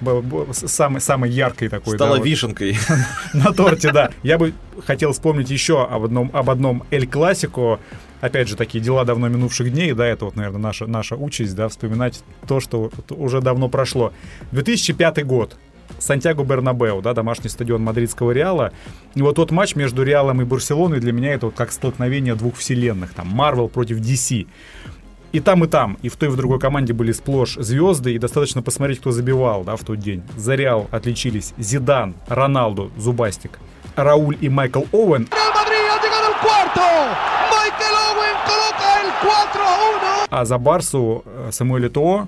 самой, 0.52 1.00
самой 1.00 1.30
яркой 1.30 1.68
такой. 1.68 1.96
Стала 1.96 2.18
да, 2.18 2.22
вишенкой. 2.22 2.76
на 3.34 3.52
торте, 3.52 3.92
да. 3.92 4.10
Я 4.22 4.38
бы 4.38 4.52
хотел 4.86 5.12
вспомнить 5.12 5.50
еще 5.50 5.84
об 5.84 6.04
одном, 6.04 6.30
об 6.32 6.48
одном 6.50 6.84
Эль 6.90 7.06
Классико. 7.06 7.80
Опять 8.20 8.48
же, 8.48 8.56
такие 8.56 8.82
дела 8.82 9.04
давно 9.04 9.28
минувших 9.28 9.72
дней, 9.72 9.92
да, 9.94 10.06
это 10.06 10.26
вот, 10.26 10.36
наверное, 10.36 10.60
наша, 10.60 10.86
наша 10.86 11.16
участь, 11.16 11.56
да, 11.56 11.68
вспоминать 11.68 12.22
то, 12.46 12.60
что 12.60 12.92
уже 13.10 13.40
давно 13.40 13.68
прошло. 13.68 14.12
2005 14.52 15.26
год. 15.26 15.56
Сантьяго 15.98 16.42
Бернабеу, 16.42 17.02
да, 17.02 17.14
домашний 17.14 17.50
стадион 17.50 17.82
мадридского 17.82 18.30
Реала. 18.30 18.72
И 19.14 19.22
вот 19.22 19.36
тот 19.36 19.50
матч 19.50 19.74
между 19.74 20.04
Реалом 20.04 20.40
и 20.40 20.44
Барселоной 20.44 21.00
для 21.00 21.12
меня 21.12 21.34
это 21.34 21.46
вот 21.46 21.54
как 21.54 21.72
столкновение 21.72 22.34
двух 22.34 22.56
вселенных. 22.56 23.12
Там 23.12 23.28
Марвел 23.28 23.68
против 23.68 23.98
DC 23.98 24.46
и 25.32 25.40
там, 25.40 25.64
и 25.64 25.66
там, 25.66 25.98
и 26.02 26.08
в 26.08 26.16
той, 26.16 26.28
и 26.28 26.30
в 26.30 26.36
другой 26.36 26.58
команде 26.58 26.92
были 26.92 27.12
сплошь 27.12 27.54
звезды, 27.54 28.14
и 28.14 28.18
достаточно 28.18 28.62
посмотреть, 28.62 29.00
кто 29.00 29.12
забивал, 29.12 29.64
да, 29.64 29.76
в 29.76 29.84
тот 29.84 29.98
день. 29.98 30.22
За 30.36 30.54
Реал 30.54 30.88
отличились 30.90 31.54
Зидан, 31.58 32.14
Роналду, 32.28 32.90
Зубастик, 32.96 33.58
Рауль 33.96 34.36
и 34.40 34.48
Майкл 34.48 34.82
Оуэн. 34.92 35.28
А 40.34 40.44
за 40.46 40.58
Барсу 40.58 41.24
э, 41.26 41.48
Самуэль 41.52 41.90
Тоо 41.90 42.26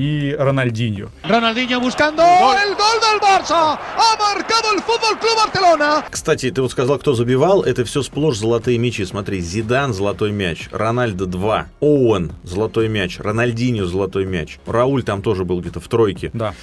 и 0.00 0.34
Рональдиньо. 0.38 1.10
Рональдиньо 1.22 1.78
buscando 1.78 2.22
el 2.22 2.74
gol 2.74 2.98
del 3.04 3.20
Barça. 3.20 3.78
Ha 4.02 4.16
marcado 4.18 4.72
el 4.74 4.80
Fútbol 4.80 5.18
Club 5.20 5.36
Barcelona. 5.44 6.04
Кстати, 6.10 6.50
ты 6.50 6.62
вот 6.62 6.70
сказал, 6.70 6.98
кто 6.98 7.12
забивал. 7.12 7.62
Это 7.62 7.84
все 7.84 8.02
сплошь 8.02 8.38
золотые 8.38 8.78
мячи. 8.78 9.04
Смотри, 9.04 9.40
Зидан 9.40 9.92
золотой 9.92 10.32
мяч, 10.32 10.68
Рональдо 10.72 11.26
2, 11.26 11.66
Оуэн 11.80 12.32
золотой 12.44 12.88
мяч, 12.88 13.18
Рональдиньо 13.18 13.84
золотой 13.84 14.24
мяч. 14.24 14.58
Рауль 14.66 15.02
там 15.02 15.20
тоже 15.20 15.44
был 15.44 15.60
где-то 15.60 15.80
в 15.80 15.88
тройке. 15.88 16.30
Да. 16.32 16.54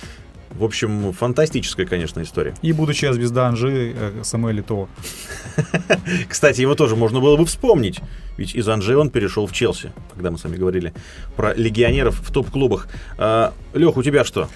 В 0.58 0.64
общем, 0.64 1.14
фантастическая, 1.14 1.86
конечно, 1.86 2.22
история. 2.24 2.56
И 2.64 2.74
будущая 2.74 3.14
звезда 3.14 3.48
Анжи 3.48 3.94
э, 3.96 4.22
Самуэль 4.24 4.64
То. 4.64 4.90
Кстати, 6.28 6.62
его 6.62 6.74
тоже 6.74 6.96
можно 6.96 7.20
было 7.20 7.38
бы 7.38 7.46
вспомнить. 7.46 8.00
Ведь 8.38 8.56
из 8.56 8.68
Анжи 8.68 8.98
он 8.98 9.12
перешел 9.12 9.46
в 9.46 9.52
Челси, 9.52 9.92
когда 10.14 10.32
мы 10.32 10.40
с 10.40 10.44
вами 10.44 10.58
говорили 10.58 10.94
про 11.36 11.54
легионеров 11.54 12.20
в 12.20 12.32
топ-клубах. 12.32 12.88
А, 13.18 13.54
Лех, 13.74 13.98
у 13.98 14.04
тебя 14.04 14.24
что? 14.24 14.50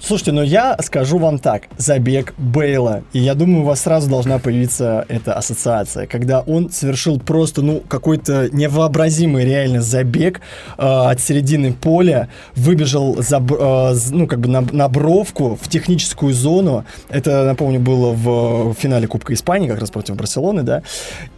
Слушайте, 0.00 0.32
но 0.32 0.42
я 0.42 0.76
скажу 0.80 1.18
вам 1.18 1.38
так. 1.38 1.64
Забег 1.76 2.34
Бейла. 2.38 3.02
И 3.12 3.18
я 3.18 3.34
думаю, 3.34 3.62
у 3.62 3.66
вас 3.66 3.80
сразу 3.80 4.08
должна 4.08 4.38
появиться 4.38 5.04
эта 5.08 5.34
ассоциация. 5.34 6.06
Когда 6.06 6.40
он 6.40 6.70
совершил 6.70 7.18
просто, 7.18 7.62
ну, 7.62 7.80
какой-то 7.80 8.48
невообразимый 8.52 9.44
реально 9.44 9.82
забег 9.82 10.40
э, 10.76 10.82
от 10.82 11.20
середины 11.20 11.72
поля, 11.72 12.28
выбежал 12.54 13.16
за, 13.20 13.38
э, 13.38 13.94
ну, 14.10 14.26
как 14.26 14.40
бы 14.40 14.48
на, 14.48 14.60
на 14.60 14.88
бровку 14.88 15.58
в 15.60 15.68
техническую 15.68 16.32
зону. 16.32 16.84
Это, 17.08 17.44
напомню, 17.44 17.80
было 17.80 18.12
в 18.12 18.74
финале 18.74 19.08
Кубка 19.08 19.34
Испании, 19.34 19.68
как 19.68 19.80
раз 19.80 19.90
против 19.90 20.16
Барселоны, 20.16 20.62
да. 20.62 20.82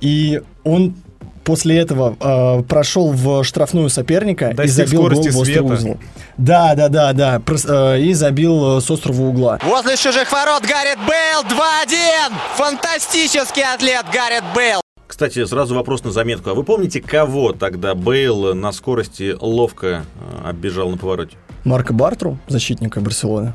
И 0.00 0.42
он 0.64 0.94
после 1.50 1.78
этого 1.78 2.16
э, 2.20 2.62
прошел 2.62 3.10
в 3.10 3.42
штрафную 3.42 3.88
соперника 3.88 4.52
Достиг 4.54 4.66
и 4.66 4.68
забил 4.68 5.02
гол 5.08 5.20
в 5.20 5.36
острый 5.36 5.58
угол. 5.58 5.98
Да, 6.36 6.76
да, 6.76 6.88
да, 6.88 7.12
да. 7.12 7.40
Прос, 7.40 7.66
э, 7.68 8.02
и 8.02 8.14
забил 8.14 8.78
э, 8.78 8.80
с 8.80 8.88
острого 8.88 9.22
угла. 9.22 9.58
Возле 9.64 9.96
чужих 9.96 10.30
ворот 10.30 10.62
Гаррет 10.62 10.98
Бейл 11.08 11.42
2-1. 11.42 12.32
Фантастический 12.54 13.64
атлет 13.64 14.04
Гаррет 14.14 14.44
Бейл. 14.54 14.80
Кстати, 15.08 15.44
сразу 15.44 15.74
вопрос 15.74 16.04
на 16.04 16.12
заметку. 16.12 16.50
А 16.50 16.54
вы 16.54 16.62
помните, 16.62 17.00
кого 17.00 17.52
тогда 17.52 17.96
Бейл 17.96 18.54
на 18.54 18.70
скорости 18.70 19.34
ловко 19.40 20.04
э, 20.44 20.48
оббежал 20.50 20.88
на 20.88 20.98
повороте? 20.98 21.36
Марка 21.64 21.92
Бартру, 21.92 22.38
защитника 22.46 23.00
Барселоны. 23.00 23.54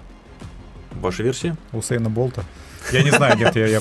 Ваша 0.91 1.23
версия? 1.23 1.55
Усейна 1.71 2.10
Болта. 2.10 2.43
Я 2.91 3.03
не 3.03 3.12
знаю, 3.12 3.38
нет, 3.38 3.55
я, 3.55 3.67
я 3.67 3.79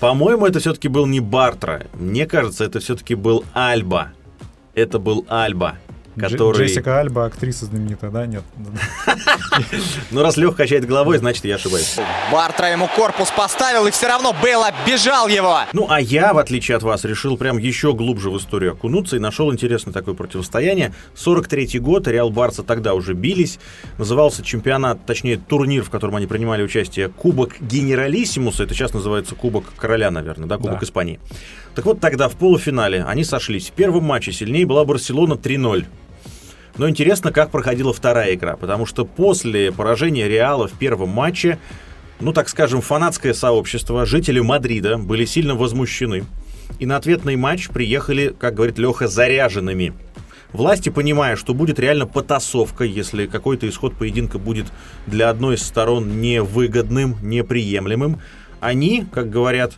По-моему, 0.00 0.46
это 0.46 0.60
все-таки 0.60 0.88
был 0.88 1.06
не 1.06 1.20
Бартра. 1.20 1.86
Мне 1.94 2.26
кажется, 2.26 2.64
это 2.64 2.78
все-таки 2.78 3.14
был 3.14 3.44
Альба. 3.54 4.12
Это 4.74 4.98
был 4.98 5.26
Альба 5.28 5.76
который... 6.18 6.66
Джессика 6.66 7.00
Альба, 7.00 7.26
актриса 7.26 7.66
знаменитая, 7.66 8.10
да? 8.10 8.26
Нет. 8.26 8.42
Ну, 10.10 10.22
раз 10.22 10.36
Лех 10.36 10.56
качает 10.56 10.86
головой, 10.86 11.18
значит, 11.18 11.44
я 11.44 11.56
ошибаюсь. 11.56 11.96
Бартра 12.32 12.68
ему 12.68 12.88
корпус 12.94 13.30
поставил, 13.30 13.86
и 13.86 13.90
все 13.90 14.06
равно 14.06 14.34
Бейл 14.42 14.62
оббежал 14.62 15.28
его. 15.28 15.60
Ну, 15.72 15.86
а 15.90 16.00
я, 16.00 16.32
в 16.32 16.38
отличие 16.38 16.76
от 16.76 16.82
вас, 16.82 17.04
решил 17.04 17.36
прям 17.36 17.58
еще 17.58 17.92
глубже 17.92 18.30
в 18.30 18.38
историю 18.38 18.72
окунуться 18.72 19.16
и 19.16 19.18
нашел 19.18 19.52
интересное 19.52 19.92
такое 19.92 20.14
противостояние. 20.14 20.94
43-й 21.16 21.78
год, 21.78 22.06
Реал 22.06 22.30
Барса 22.30 22.62
тогда 22.62 22.94
уже 22.94 23.14
бились. 23.14 23.58
Назывался 23.98 24.42
чемпионат, 24.42 25.04
точнее, 25.06 25.36
турнир, 25.36 25.82
в 25.82 25.90
котором 25.90 26.16
они 26.16 26.26
принимали 26.26 26.62
участие, 26.62 27.08
Кубок 27.08 27.60
Генералиссимуса. 27.60 28.64
Это 28.64 28.74
сейчас 28.74 28.94
называется 28.94 29.34
Кубок 29.34 29.64
Короля, 29.76 30.10
наверное, 30.10 30.48
да, 30.48 30.56
Кубок 30.56 30.80
да. 30.80 30.86
Испании. 30.86 31.18
Так 31.74 31.84
вот, 31.84 32.00
тогда 32.00 32.28
в 32.28 32.36
полуфинале 32.36 33.04
они 33.04 33.24
сошлись. 33.24 33.68
В 33.68 33.72
первом 33.72 34.04
матче 34.04 34.32
сильнее 34.32 34.66
была 34.66 34.84
Барселона 34.84 35.34
3-0. 35.34 35.86
Но 36.78 36.88
интересно, 36.88 37.32
как 37.32 37.50
проходила 37.50 37.92
вторая 37.92 38.34
игра, 38.34 38.56
потому 38.56 38.86
что 38.86 39.04
после 39.04 39.72
поражения 39.72 40.28
Реала 40.28 40.68
в 40.68 40.72
первом 40.72 41.08
матче, 41.10 41.58
ну, 42.20 42.32
так 42.32 42.48
скажем, 42.48 42.80
фанатское 42.80 43.34
сообщество, 43.34 44.06
жители 44.06 44.38
Мадрида 44.38 44.96
были 44.96 45.24
сильно 45.24 45.56
возмущены. 45.56 46.24
И 46.78 46.86
на 46.86 46.96
ответный 46.96 47.34
матч 47.34 47.68
приехали, 47.68 48.34
как 48.38 48.54
говорит 48.54 48.78
Леха, 48.78 49.08
заряженными. 49.08 49.92
Власти, 50.52 50.88
понимая, 50.88 51.34
что 51.36 51.52
будет 51.52 51.80
реально 51.80 52.06
потасовка, 52.06 52.84
если 52.84 53.26
какой-то 53.26 53.68
исход 53.68 53.94
поединка 53.96 54.38
будет 54.38 54.66
для 55.06 55.28
одной 55.30 55.56
из 55.56 55.62
сторон 55.62 56.20
невыгодным, 56.20 57.16
неприемлемым, 57.22 58.20
они, 58.60 59.04
как 59.12 59.30
говорят, 59.30 59.74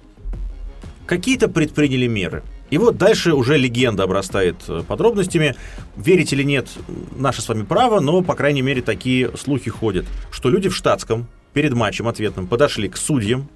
какие-то 1.07 1.49
предприняли 1.49 2.07
меры. 2.07 2.43
И 2.70 2.78
вот 2.78 2.96
дальше 2.96 3.35
уже 3.35 3.59
легенда 3.59 4.04
обрастает 4.04 4.56
э, 4.68 4.83
подробностями. 4.87 5.56
Верить 5.96 6.33
или 6.33 6.42
нет, 6.42 6.68
наше 7.16 7.42
с 7.42 7.48
вами 7.48 7.64
право, 7.64 8.00
но, 8.00 8.22
по 8.22 8.35
крайней 8.35 8.62
мере, 8.62 8.80
такие 8.80 9.30
слухи 9.37 9.70
ходят, 9.70 10.06
что 10.30 10.48
люди 10.48 10.68
в 10.68 10.76
штатском 10.76 11.26
перед 11.52 11.72
матчем 11.72 12.06
ответным 12.06 12.46
подошли 12.46 12.88
к 12.88 12.96
судьям 12.96 13.48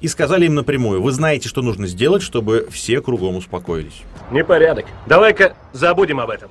и 0.00 0.08
сказали 0.08 0.46
им 0.46 0.54
напрямую, 0.54 1.00
вы 1.00 1.12
знаете, 1.12 1.48
что 1.48 1.62
нужно 1.62 1.86
сделать, 1.86 2.22
чтобы 2.22 2.68
все 2.70 3.00
кругом 3.00 3.36
успокоились. 3.36 4.02
Непорядок. 4.30 4.86
Давай-ка 5.06 5.56
забудем 5.72 6.20
об 6.20 6.30
этом. 6.30 6.50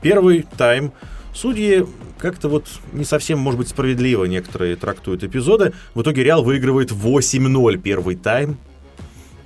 Первый 0.00 0.46
тайм. 0.56 0.92
Судьи 1.34 1.84
как-то 2.18 2.48
вот 2.48 2.66
не 2.92 3.04
совсем, 3.04 3.40
может 3.40 3.58
быть, 3.58 3.68
справедливо 3.68 4.24
некоторые 4.24 4.76
трактуют 4.76 5.24
эпизоды. 5.24 5.72
В 5.94 6.02
итоге 6.02 6.22
Реал 6.22 6.44
выигрывает 6.44 6.92
8-0 6.92 7.78
первый 7.78 8.14
тайм 8.14 8.58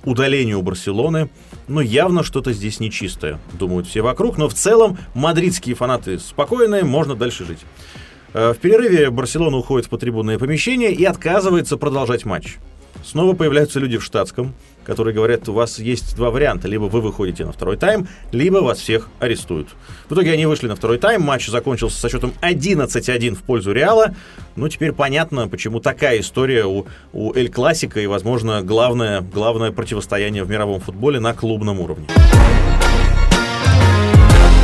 удалению 0.09 0.61
Барселоны. 0.61 1.29
Но 1.67 1.81
явно 1.81 2.23
что-то 2.23 2.51
здесь 2.51 2.79
нечистое, 2.79 3.39
думают 3.53 3.87
все 3.87 4.01
вокруг. 4.01 4.37
Но 4.37 4.49
в 4.49 4.53
целом 4.53 4.97
мадридские 5.13 5.75
фанаты 5.75 6.19
спокойные, 6.19 6.83
можно 6.83 7.15
дальше 7.15 7.45
жить. 7.45 7.59
Э, 8.33 8.53
в 8.53 8.57
перерыве 8.57 9.09
Барселона 9.09 9.57
уходит 9.57 9.87
в 9.87 9.89
потрибунное 9.89 10.39
помещение 10.39 10.91
и 10.91 11.03
отказывается 11.03 11.77
продолжать 11.77 12.25
матч. 12.25 12.57
Снова 13.03 13.33
появляются 13.33 13.79
люди 13.79 13.97
в 13.97 14.03
штатском, 14.03 14.53
которые 14.89 15.13
говорят, 15.13 15.47
у 15.47 15.53
вас 15.53 15.77
есть 15.77 16.15
два 16.15 16.31
варианта. 16.31 16.67
Либо 16.67 16.85
вы 16.85 16.99
выходите 16.99 17.45
на 17.45 17.51
второй 17.51 17.77
тайм, 17.77 18.07
либо 18.31 18.57
вас 18.57 18.79
всех 18.79 19.07
арестуют. 19.19 19.69
В 20.09 20.15
итоге 20.15 20.31
они 20.33 20.47
вышли 20.47 20.67
на 20.67 20.75
второй 20.75 20.97
тайм, 20.97 21.21
матч 21.21 21.47
закончился 21.47 21.99
со 21.99 22.09
счетом 22.09 22.33
11-1 22.41 23.35
в 23.35 23.43
пользу 23.43 23.71
Реала. 23.71 24.15
Ну, 24.55 24.67
теперь 24.67 24.91
понятно, 24.91 25.47
почему 25.47 25.79
такая 25.79 26.19
история 26.21 26.65
у, 26.65 26.87
у 27.13 27.33
Эль 27.35 27.51
Классика 27.51 27.99
и, 27.99 28.07
возможно, 28.07 28.63
главное, 28.63 29.21
главное 29.21 29.71
противостояние 29.71 30.43
в 30.43 30.49
мировом 30.49 30.79
футболе 30.79 31.19
на 31.19 31.35
клубном 31.35 31.79
уровне. 31.79 32.07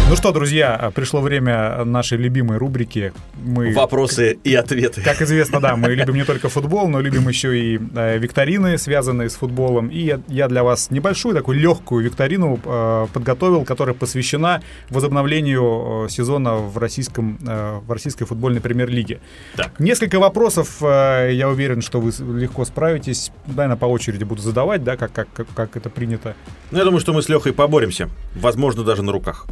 Ну 0.07 0.15
что, 0.15 0.31
друзья, 0.31 0.91
пришло 0.93 1.19
время 1.19 1.83
нашей 1.83 2.19
любимой 2.19 2.59
рубрики. 2.59 3.11
Мы, 3.43 3.73
Вопросы 3.73 4.37
и 4.43 4.53
ответы. 4.53 5.01
Как 5.01 5.19
известно, 5.23 5.59
да, 5.59 5.75
мы 5.75 5.95
любим 5.95 6.13
не 6.13 6.23
только 6.23 6.47
футбол, 6.47 6.87
но 6.87 7.01
любим 7.01 7.27
еще 7.27 7.57
и 7.59 7.79
э, 7.95 8.19
викторины, 8.19 8.77
связанные 8.77 9.31
с 9.31 9.35
футболом. 9.35 9.87
И 9.87 10.01
я, 10.01 10.21
я 10.27 10.47
для 10.47 10.63
вас 10.63 10.91
небольшую 10.91 11.33
такую 11.33 11.57
легкую 11.57 12.05
викторину 12.05 12.59
э, 12.63 13.07
подготовил, 13.13 13.65
которая 13.65 13.95
посвящена 13.95 14.61
возобновлению 14.91 16.05
э, 16.05 16.09
сезона 16.09 16.53
в, 16.53 16.77
российском, 16.77 17.39
э, 17.43 17.79
в 17.83 17.91
российской 17.91 18.25
футбольной 18.25 18.61
премьер-лиге. 18.61 19.21
Так. 19.55 19.79
Несколько 19.79 20.19
вопросов, 20.19 20.83
э, 20.83 21.31
я 21.33 21.49
уверен, 21.49 21.81
что 21.81 21.99
вы 21.99 22.11
легко 22.39 22.63
справитесь. 22.65 23.31
Наверное, 23.47 23.75
по 23.75 23.85
очереди 23.85 24.23
буду 24.23 24.43
задавать, 24.43 24.83
да, 24.83 24.97
как, 24.97 25.11
как, 25.11 25.29
как, 25.33 25.47
как 25.55 25.75
это 25.77 25.89
принято. 25.89 26.35
Ну, 26.69 26.77
я 26.77 26.83
думаю, 26.83 26.99
что 26.99 27.11
мы 27.11 27.23
с 27.23 27.27
Лехой 27.27 27.53
поборемся. 27.53 28.07
Возможно, 28.35 28.83
даже 28.83 29.01
на 29.01 29.11
руках. 29.11 29.47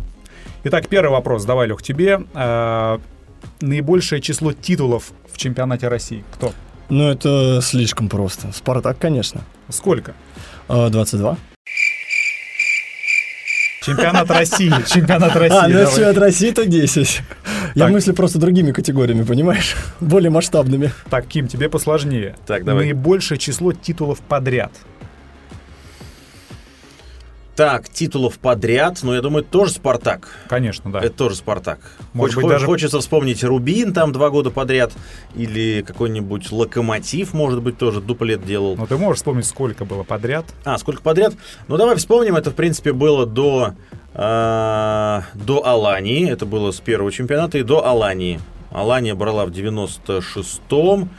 Итак, 0.66 0.88
первый 0.88 1.12
вопрос. 1.12 1.44
Давай, 1.44 1.68
Лех, 1.68 1.84
тебе. 1.84 2.22
Э, 2.34 2.98
наибольшее 3.60 4.22
число 4.22 4.54
титулов 4.54 5.12
в 5.32 5.38
чемпионате 5.38 5.90
России. 5.90 6.24
Кто? 6.34 6.54
Ну, 6.90 7.10
это 7.10 7.60
слишком 7.62 8.08
просто. 8.08 8.52
Спартак, 8.54 8.98
конечно. 8.98 9.42
Сколько? 9.70 10.14
22. 10.68 11.38
Чемпионат 13.86 14.32
России. 14.32 14.72
Чемпионат 14.88 15.36
России. 15.36 15.58
А, 15.58 15.68
ну 15.68 15.80
если 15.80 16.04
от 16.04 16.18
России, 16.18 16.52
то 16.52 16.66
10. 16.66 17.22
Я 17.76 17.88
мыслю 17.90 18.14
просто 18.14 18.40
другими 18.40 18.72
категориями, 18.72 19.24
понимаешь? 19.24 19.76
Более 20.00 20.30
масштабными. 20.30 20.92
Так, 21.10 21.28
Ким, 21.28 21.48
тебе 21.48 21.68
посложнее. 21.68 22.36
Так, 22.46 22.64
давай. 22.64 22.86
Наибольшее 22.86 23.38
число 23.38 23.74
титулов 23.74 24.22
подряд. 24.22 24.72
Так, 27.56 27.88
титулов 27.88 28.40
подряд, 28.40 29.00
но 29.04 29.14
я 29.14 29.22
думаю, 29.22 29.44
тоже 29.44 29.74
Спартак. 29.74 30.28
Конечно, 30.48 30.92
да. 30.92 31.00
Это 31.00 31.12
тоже 31.16 31.36
Спартак. 31.36 31.80
Может 32.14 32.36
Хоч, 32.36 32.44
быть, 32.44 32.52
даже... 32.52 32.66
Хочется 32.66 33.00
вспомнить 33.00 33.44
Рубин 33.44 33.94
там 33.94 34.12
два 34.12 34.32
года 34.32 34.50
подряд, 34.50 34.92
или 35.36 35.84
какой-нибудь 35.86 36.52
Локомотив, 36.52 37.34
может 37.34 37.62
быть, 37.62 37.78
тоже 37.78 38.02
дуплет 38.02 38.44
делал. 38.44 38.76
Ну, 38.76 38.88
ты 38.88 38.98
можешь 38.98 39.18
вспомнить, 39.18 39.46
сколько 39.46 39.86
было 39.86 40.02
подряд? 40.02 40.46
А, 40.66 40.80
сколько 40.80 41.04
подряд? 41.04 41.36
Ну, 41.68 41.78
давай 41.78 41.96
вспомним, 41.98 42.36
это, 42.36 42.50
в 42.50 42.56
принципе, 42.56 42.92
было 42.92 43.28
до, 43.28 43.76
э, 44.16 45.22
до 45.36 45.66
Алании, 45.66 46.28
это 46.28 46.48
было 46.48 46.72
с 46.72 46.80
первого 46.80 47.12
чемпионата, 47.12 47.60
и 47.60 47.64
до 47.64 47.86
Алании. 47.86 48.40
Алания 48.72 49.14
брала 49.14 49.46
в 49.46 49.52
96-м, 49.52 51.10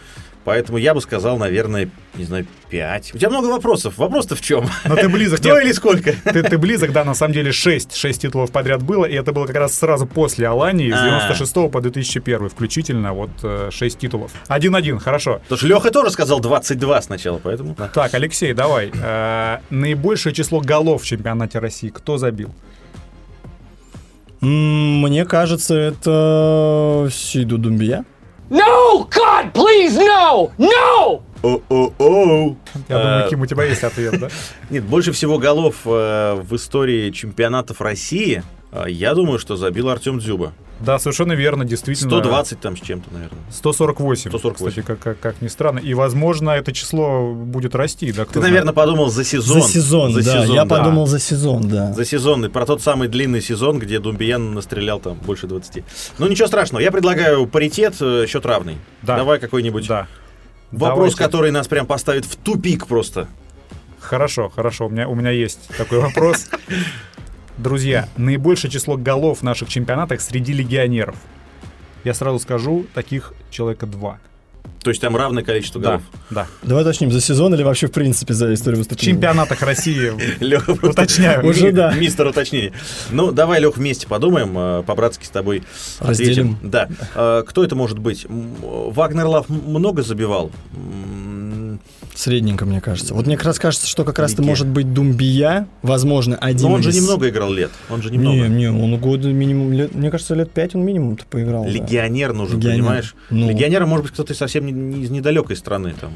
Поэтому 0.45 0.79
я 0.79 0.95
бы 0.95 1.01
сказал, 1.01 1.39
наверное, 1.39 1.89
не 2.15 2.25
знаю, 2.25 2.47
5. 2.69 3.15
У 3.15 3.19
тебя 3.19 3.31
много 3.31 3.47
вопросов. 3.47 3.97
Вопрос-то 3.99 4.37
в 4.37 4.41
чем? 4.41 4.69
Но 4.85 4.97
ты 4.97 5.09
близок. 5.09 5.41
Кто 5.41 5.59
или 5.59 5.73
сколько? 5.73 6.13
Ты, 6.25 6.43
ты 6.43 6.59
близок, 6.59 6.93
да, 6.93 7.05
на 7.05 7.15
самом 7.15 7.33
деле 7.33 7.53
6. 7.53 7.97
6 7.97 8.23
титулов 8.23 8.51
подряд 8.51 8.83
было, 8.83 9.07
и 9.07 9.15
это 9.15 9.33
было 9.33 9.47
как 9.47 9.57
раз 9.57 9.75
сразу 9.75 10.07
после 10.07 10.47
Алании, 10.47 10.91
с 10.91 11.01
96 11.01 11.57
а. 11.57 11.69
по 11.69 11.81
2001 11.81 12.49
включительно, 12.51 13.13
вот 13.15 13.31
6 13.71 13.99
титулов. 13.99 14.33
1-1, 14.49 14.99
хорошо. 14.99 15.41
Потому 15.45 15.59
что 15.59 15.67
Леха 15.67 15.91
тоже 15.91 16.11
сказал 16.11 16.41
22 16.41 17.03
сначала, 17.03 17.41
поэтому... 17.43 17.75
Так, 17.75 18.13
Алексей, 18.15 18.53
давай. 18.53 18.91
Э, 18.95 19.59
наибольшее 19.71 20.35
число 20.35 20.61
голов 20.61 21.03
в 21.03 21.07
чемпионате 21.07 21.59
России 21.59 21.89
кто 21.89 22.19
забил? 22.19 22.51
Мне 24.41 25.25
кажется, 25.25 25.75
это 25.75 27.09
Сиду 27.11 27.57
Думбия. 27.57 28.05
No! 28.51 29.09
God, 29.11 29.53
please, 29.53 29.97
no! 29.97 30.51
No! 30.59 31.23
О-о-о! 31.43 32.57
Я 32.89 32.99
думаю, 32.99 33.29
Ким, 33.29 33.41
у 33.43 33.47
тебя 33.47 33.65
есть 33.65 33.85
ответ, 33.85 34.19
да? 34.19 34.29
Нет, 34.71 34.85
больше 34.85 35.13
всего 35.13 35.39
голов 35.39 35.77
э, 35.85 36.35
в 36.35 36.55
истории 36.57 37.11
чемпионатов 37.11 37.81
России, 37.81 38.43
э, 38.73 38.85
я 38.89 39.15
думаю, 39.15 39.39
что 39.39 39.57
забил 39.57 39.91
Артем 39.91 40.19
Дзюба. 40.21 40.53
Да, 40.81 40.99
совершенно 40.99 41.33
верно, 41.33 41.65
действительно. 41.65 42.11
120 42.11 42.61
там 42.61 42.77
с 42.77 42.81
чем-то, 42.81 43.13
наверное. 43.13 43.41
148. 43.51 44.31
148. 44.31 44.69
Кстати, 44.69 44.87
как, 44.87 44.99
как, 44.99 45.21
как 45.21 45.41
ни 45.41 45.49
странно. 45.49 45.79
И, 45.79 45.95
возможно, 45.95 46.51
это 46.51 46.73
число 46.73 47.33
будет 47.33 47.75
расти. 47.75 48.13
Да, 48.13 48.25
Ты, 48.25 48.41
наверное, 48.41 48.73
знает. 48.73 48.75
подумал 48.75 49.11
за 49.11 49.25
сезон. 49.25 49.63
За 49.63 49.69
сезон, 49.69 50.13
за 50.13 50.25
да. 50.25 50.43
Сезон, 50.43 50.57
я 50.57 50.65
да. 50.65 50.77
подумал 50.77 51.07
за 51.07 51.21
сезон, 51.21 51.69
да. 51.69 51.93
За 51.93 52.05
сезон. 52.05 52.45
И 52.47 52.49
про 52.49 52.67
тот 52.67 52.83
самый 52.83 53.09
длинный 53.09 53.41
сезон, 53.41 53.79
где 53.79 53.99
Думбиян 53.99 54.55
настрелял 54.55 55.01
там 55.01 55.15
больше 55.15 55.47
20. 55.47 55.85
Ну, 56.19 56.29
ничего 56.29 56.49
страшного. 56.49 56.83
Я 56.83 56.91
предлагаю 56.91 57.47
паритет, 57.47 57.95
э, 58.01 58.27
счет 58.29 58.45
равный. 58.45 58.79
Да. 59.03 59.17
Давай 59.17 59.39
какой-нибудь 59.39 59.87
да. 59.87 60.09
вопрос, 60.73 61.15
Давайте. 61.15 61.17
который 61.17 61.51
нас 61.51 61.69
прям 61.69 61.87
поставит 61.87 62.25
в 62.25 62.37
тупик 62.37 62.87
просто. 62.87 63.29
Хорошо, 64.01 64.51
хорошо. 64.55 64.87
У 64.87 64.91
меня, 64.91 65.09
у 65.09 65.15
меня 65.15 65.31
есть 65.31 65.61
такой 65.79 66.01
вопрос. 66.01 66.49
Друзья, 67.59 68.09
наибольшее 68.17 68.71
число 68.71 68.97
голов 68.97 69.40
в 69.40 69.43
наших 69.43 69.69
чемпионатах 69.69 70.21
среди 70.21 70.53
легионеров. 70.53 71.17
Я 72.03 72.12
сразу 72.12 72.38
скажу, 72.38 72.87
таких 72.95 73.33
человека 73.51 73.87
два. 73.87 74.19
То 74.83 74.90
есть 74.90 75.01
там 75.01 75.17
равное 75.17 75.43
количество 75.43 75.81
голов? 75.81 76.03
Да. 76.29 76.47
Давай 76.62 76.83
уточним, 76.83 77.11
за 77.11 77.21
сезон 77.23 77.55
или 77.55 77.62
вообще 77.62 77.87
в 77.87 77.93
принципе 77.93 78.35
за 78.35 78.53
историю 78.53 78.79
выступления? 78.79 79.12
В 79.12 79.14
чемпионатах 79.14 79.62
России. 79.62 80.12
Леха, 80.45 80.73
уточняю. 80.73 81.47
Уже 81.47 81.73
да. 81.73 81.95
Мистер 81.95 82.27
уточнение. 82.27 82.75
Ну, 83.11 83.33
давай, 83.33 83.61
Лех, 83.61 83.79
вместе 83.79 84.07
подумаем, 84.07 84.53
э, 84.57 84.83
по-братски 84.83 85.25
с 85.25 85.31
тобой 85.31 85.62
Разделим. 86.01 86.59
Да. 86.62 86.88
Э, 87.14 87.45
кто 87.47 87.64
это 87.64 87.75
может 87.77 87.99
быть? 87.99 88.27
Вагнер 88.29 89.25
Лав 89.25 89.49
много 89.49 90.03
забивал? 90.03 90.51
Средненько, 92.14 92.64
мне 92.64 92.81
кажется. 92.81 93.12
Вот 93.12 93.27
мне 93.27 93.37
как 93.37 93.46
раз 93.46 93.59
кажется, 93.59 93.87
что 93.88 94.05
как 94.05 94.18
раз-то 94.20 94.40
может 94.42 94.66
быть 94.68 94.92
Думбия, 94.94 95.66
возможно, 95.83 96.37
один 96.37 96.68
Но 96.68 96.74
он 96.74 96.83
же 96.83 96.90
из- 96.90 96.96
немного 96.96 97.29
играл 97.29 97.53
лет. 97.53 97.70
Он 97.90 98.03
же 98.03 98.11
немного. 98.11 98.37
Не, 98.46 98.48
не, 98.48 98.66
он 98.70 98.96
года 98.98 99.29
минимум, 99.33 99.72
лет- 99.72 99.94
мне 99.94 100.11
кажется, 100.11 100.35
лет 100.35 100.50
пять 100.53 100.74
он 100.77 100.85
минимум-то 100.85 101.24
поиграл. 101.27 101.64
да. 101.64 101.70
Легионер 101.70 102.33
нужен, 102.33 102.59
Легионер. 102.59 102.79
понимаешь? 102.79 103.14
Ну. 103.31 103.48
Легионера 103.48 103.85
может 103.87 104.05
быть 104.05 104.12
кто-то 104.12 104.33
совсем 104.35 104.64
не, 104.64 104.72
не 104.72 105.03
из 105.03 105.11
недалекой 105.11 105.57
страны, 105.57 105.94
там, 106.00 106.12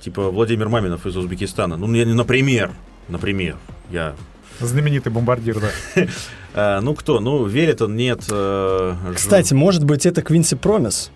типа 0.00 0.30
Владимир 0.30 0.68
Маминов 0.70 1.06
из 1.06 1.14
Узбекистана. 1.16 1.76
Ну, 1.76 1.92
я, 1.94 2.04
не- 2.06 2.14
например, 2.14 2.70
например, 3.08 3.56
я... 3.90 4.14
Знаменитый 4.60 5.12
бомбардир, 5.12 5.60
да. 5.60 6.06
А, 6.56 6.80
ну, 6.80 6.94
кто? 6.94 7.18
Ну, 7.18 7.44
верит 7.46 7.82
он, 7.82 7.96
нет. 7.96 8.22
э, 8.30 8.94
Кстати, 9.16 9.52
может 9.54 9.84
быть, 9.84 10.06
это 10.06 10.22
Квинси 10.22 10.54
Промис? 10.54 11.10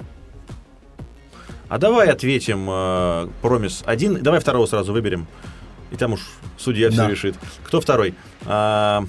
А 1.69 1.79
давай 1.79 2.09
ответим 2.09 2.67
э, 2.71 3.29
Промис 3.43 3.83
один. 3.85 4.23
Давай 4.23 4.41
второго 4.41 4.67
сразу 4.67 4.93
выберем. 4.93 5.27
И 5.91 5.97
там 5.97 6.13
уж 6.15 6.21
судья 6.57 6.89
все 6.91 6.99
Да. 7.03 7.09
решит. 7.11 7.35
Кто 7.65 7.81
второй? 7.81 8.15
А, 8.47 9.05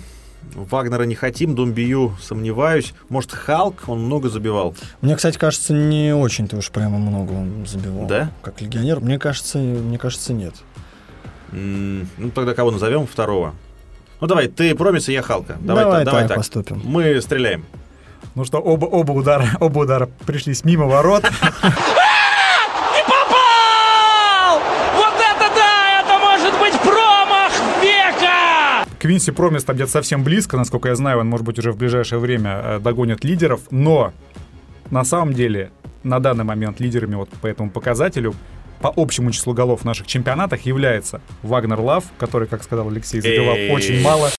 Вагнера 0.56 1.04
не 1.04 1.16
хотим, 1.16 1.56
Думбию 1.56 2.18
сомневаюсь. 2.22 2.94
Может, 3.10 3.32
Халк? 3.34 3.84
Он 3.88 4.00
много 4.06 4.30
забивал. 4.30 4.76
Мне, 5.02 5.16
кстати, 5.16 5.38
кажется, 5.38 5.74
не 5.74 6.14
очень-то 6.14 6.58
уж 6.58 6.70
прямо 6.72 6.98
много 6.98 7.32
он 7.34 7.66
забивал. 7.66 8.08
Да? 8.08 8.32
Как 8.42 8.60
легионер? 8.62 9.00
Мне 9.00 9.20
кажется, 9.20 9.58
мне 9.60 9.98
кажется, 9.98 10.34
нет. 10.34 10.56
М, 11.52 12.08
Ну, 12.18 12.30
тогда 12.32 12.54
кого 12.54 12.72
назовем? 12.72 13.08
Второго. 13.08 13.54
Ну, 14.22 14.28
давай, 14.28 14.48
ты 14.48 14.76
Промис, 14.76 15.08
и 15.10 15.14
я 15.14 15.22
Халка. 15.22 15.58
Давай, 15.62 15.84
Давай 15.86 16.00
та- 16.00 16.06
давай 16.06 16.22
так 16.24 16.30
так. 16.30 16.38
поступим. 16.38 16.82
Мы 16.84 17.22
стреляем. 17.22 17.66
Ну 18.36 18.44
что, 18.46 18.60
оба, 18.60 18.86
оба 18.86 19.12
удара, 19.14 19.48
оба 19.60 19.80
удара 19.80 20.10
пришлись 20.26 20.64
мимо 20.66 20.86
ворот. 20.88 21.24
Не 22.94 23.04
попал! 23.04 24.60
Вот 24.96 25.14
это 25.16 25.50
да! 25.56 26.02
Это 26.02 26.20
может 26.20 26.54
быть 26.60 26.80
промах 26.82 27.52
века! 27.82 28.86
Квинси 29.00 29.32
Промис 29.32 29.64
там 29.64 29.76
где-то 29.76 29.92
совсем 29.92 30.24
близко, 30.24 30.58
насколько 30.58 30.90
я 30.90 30.96
знаю, 30.96 31.20
он, 31.20 31.28
может 31.28 31.46
быть, 31.46 31.58
уже 31.58 31.72
в 31.72 31.78
ближайшее 31.78 32.20
время 32.20 32.62
э, 32.64 32.80
догонит 32.80 33.24
лидеров, 33.24 33.62
но 33.72 34.14
на 34.92 35.06
самом 35.06 35.34
деле 35.34 35.72
на 36.04 36.20
данный 36.20 36.44
момент 36.44 36.80
лидерами 36.82 37.16
вот 37.16 37.30
по 37.30 37.48
этому 37.48 37.70
показателю 37.70 38.36
по 38.82 38.94
общему 38.96 39.32
числу 39.32 39.54
голов 39.54 39.82
в 39.82 39.86
наших 39.86 40.08
чемпионатах 40.08 40.62
является 40.62 41.22
Вагнер 41.44 41.80
Лав, 41.80 42.06
который, 42.18 42.48
как 42.48 42.64
сказал 42.64 42.90
Алексей, 42.90 43.22
забивал 43.22 43.56
очень 43.74 44.02
мало. 44.02 44.30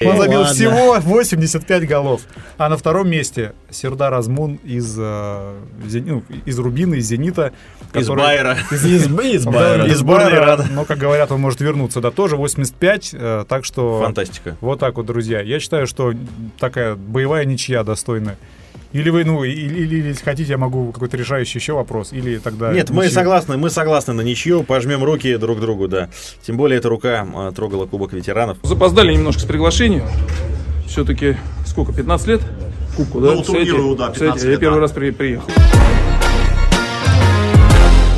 Он 0.00 0.12
Ну 0.14 0.22
забил 0.22 0.40
ладно. 0.40 0.54
всего 0.54 0.94
85 1.00 1.88
голов. 1.88 2.22
А 2.56 2.68
на 2.68 2.76
втором 2.76 3.10
месте 3.10 3.52
Сердар 3.70 4.14
Азмун 4.14 4.60
из, 4.64 4.94
э, 4.96 5.54
Зени- 5.86 6.10
ну, 6.10 6.22
из 6.44 6.58
Рубина, 6.58 6.94
из 6.94 7.06
Зенита. 7.06 7.52
Из 7.94 8.02
который- 8.06 8.18
Байера. 8.22 8.56
Из, 8.70 8.84
из 8.84 9.44
Да, 9.44 9.50
Байера. 9.50 9.86
Из 9.86 9.98
сборной 9.98 10.32
Ирана. 10.34 10.66
Но, 10.70 10.84
как 10.84 10.98
говорят, 10.98 11.32
он 11.32 11.40
может 11.40 11.60
вернуться, 11.60 12.00
да, 12.00 12.10
тоже 12.12 12.36
85, 12.36 13.10
э, 13.12 13.44
так 13.48 13.64
что... 13.64 14.00
Фантастика. 14.02 14.56
Вот 14.60 14.78
так 14.78 14.96
вот, 14.96 15.06
друзья. 15.06 15.40
Я 15.40 15.58
считаю, 15.58 15.86
что 15.88 16.12
такая 16.60 16.94
боевая 16.94 17.44
ничья 17.44 17.82
достойная. 17.82 18.36
Или 18.92 19.10
вы, 19.10 19.24
ну, 19.24 19.44
или, 19.44 19.80
или 19.84 20.08
если 20.08 20.24
хотите, 20.24 20.50
я 20.52 20.58
могу 20.58 20.92
какой-то 20.92 21.16
решающий 21.18 21.58
еще 21.58 21.74
вопрос, 21.74 22.12
или 22.12 22.38
тогда... 22.38 22.72
Нет, 22.72 22.88
мы 22.88 23.04
ничью. 23.04 23.14
согласны, 23.14 23.58
мы 23.58 23.68
согласны 23.68 24.14
на 24.14 24.22
ничью, 24.22 24.62
пожмем 24.62 25.04
руки 25.04 25.36
друг 25.36 25.60
другу, 25.60 25.88
да. 25.88 26.08
Тем 26.42 26.56
более 26.56 26.78
эта 26.78 26.88
рука 26.88 27.26
а, 27.34 27.52
трогала 27.52 27.84
Кубок 27.86 28.14
ветеранов. 28.14 28.56
Запоздали 28.62 29.12
немножко 29.12 29.42
с 29.42 29.44
приглашением. 29.44 30.04
Все-таки 30.86 31.36
сколько, 31.66 31.92
15 31.92 32.26
лет? 32.28 32.40
Кубку, 32.96 33.20
да? 33.20 33.34
Ну, 33.34 33.42
турниру, 33.42 33.94
да, 33.94 34.06
15 34.08 34.12
Представляете, 34.12 34.44
Я 34.46 34.50
лет, 34.52 34.60
первый 34.60 34.76
да. 34.76 34.80
раз 34.80 34.92
при- 34.92 35.10
приехал. 35.10 35.50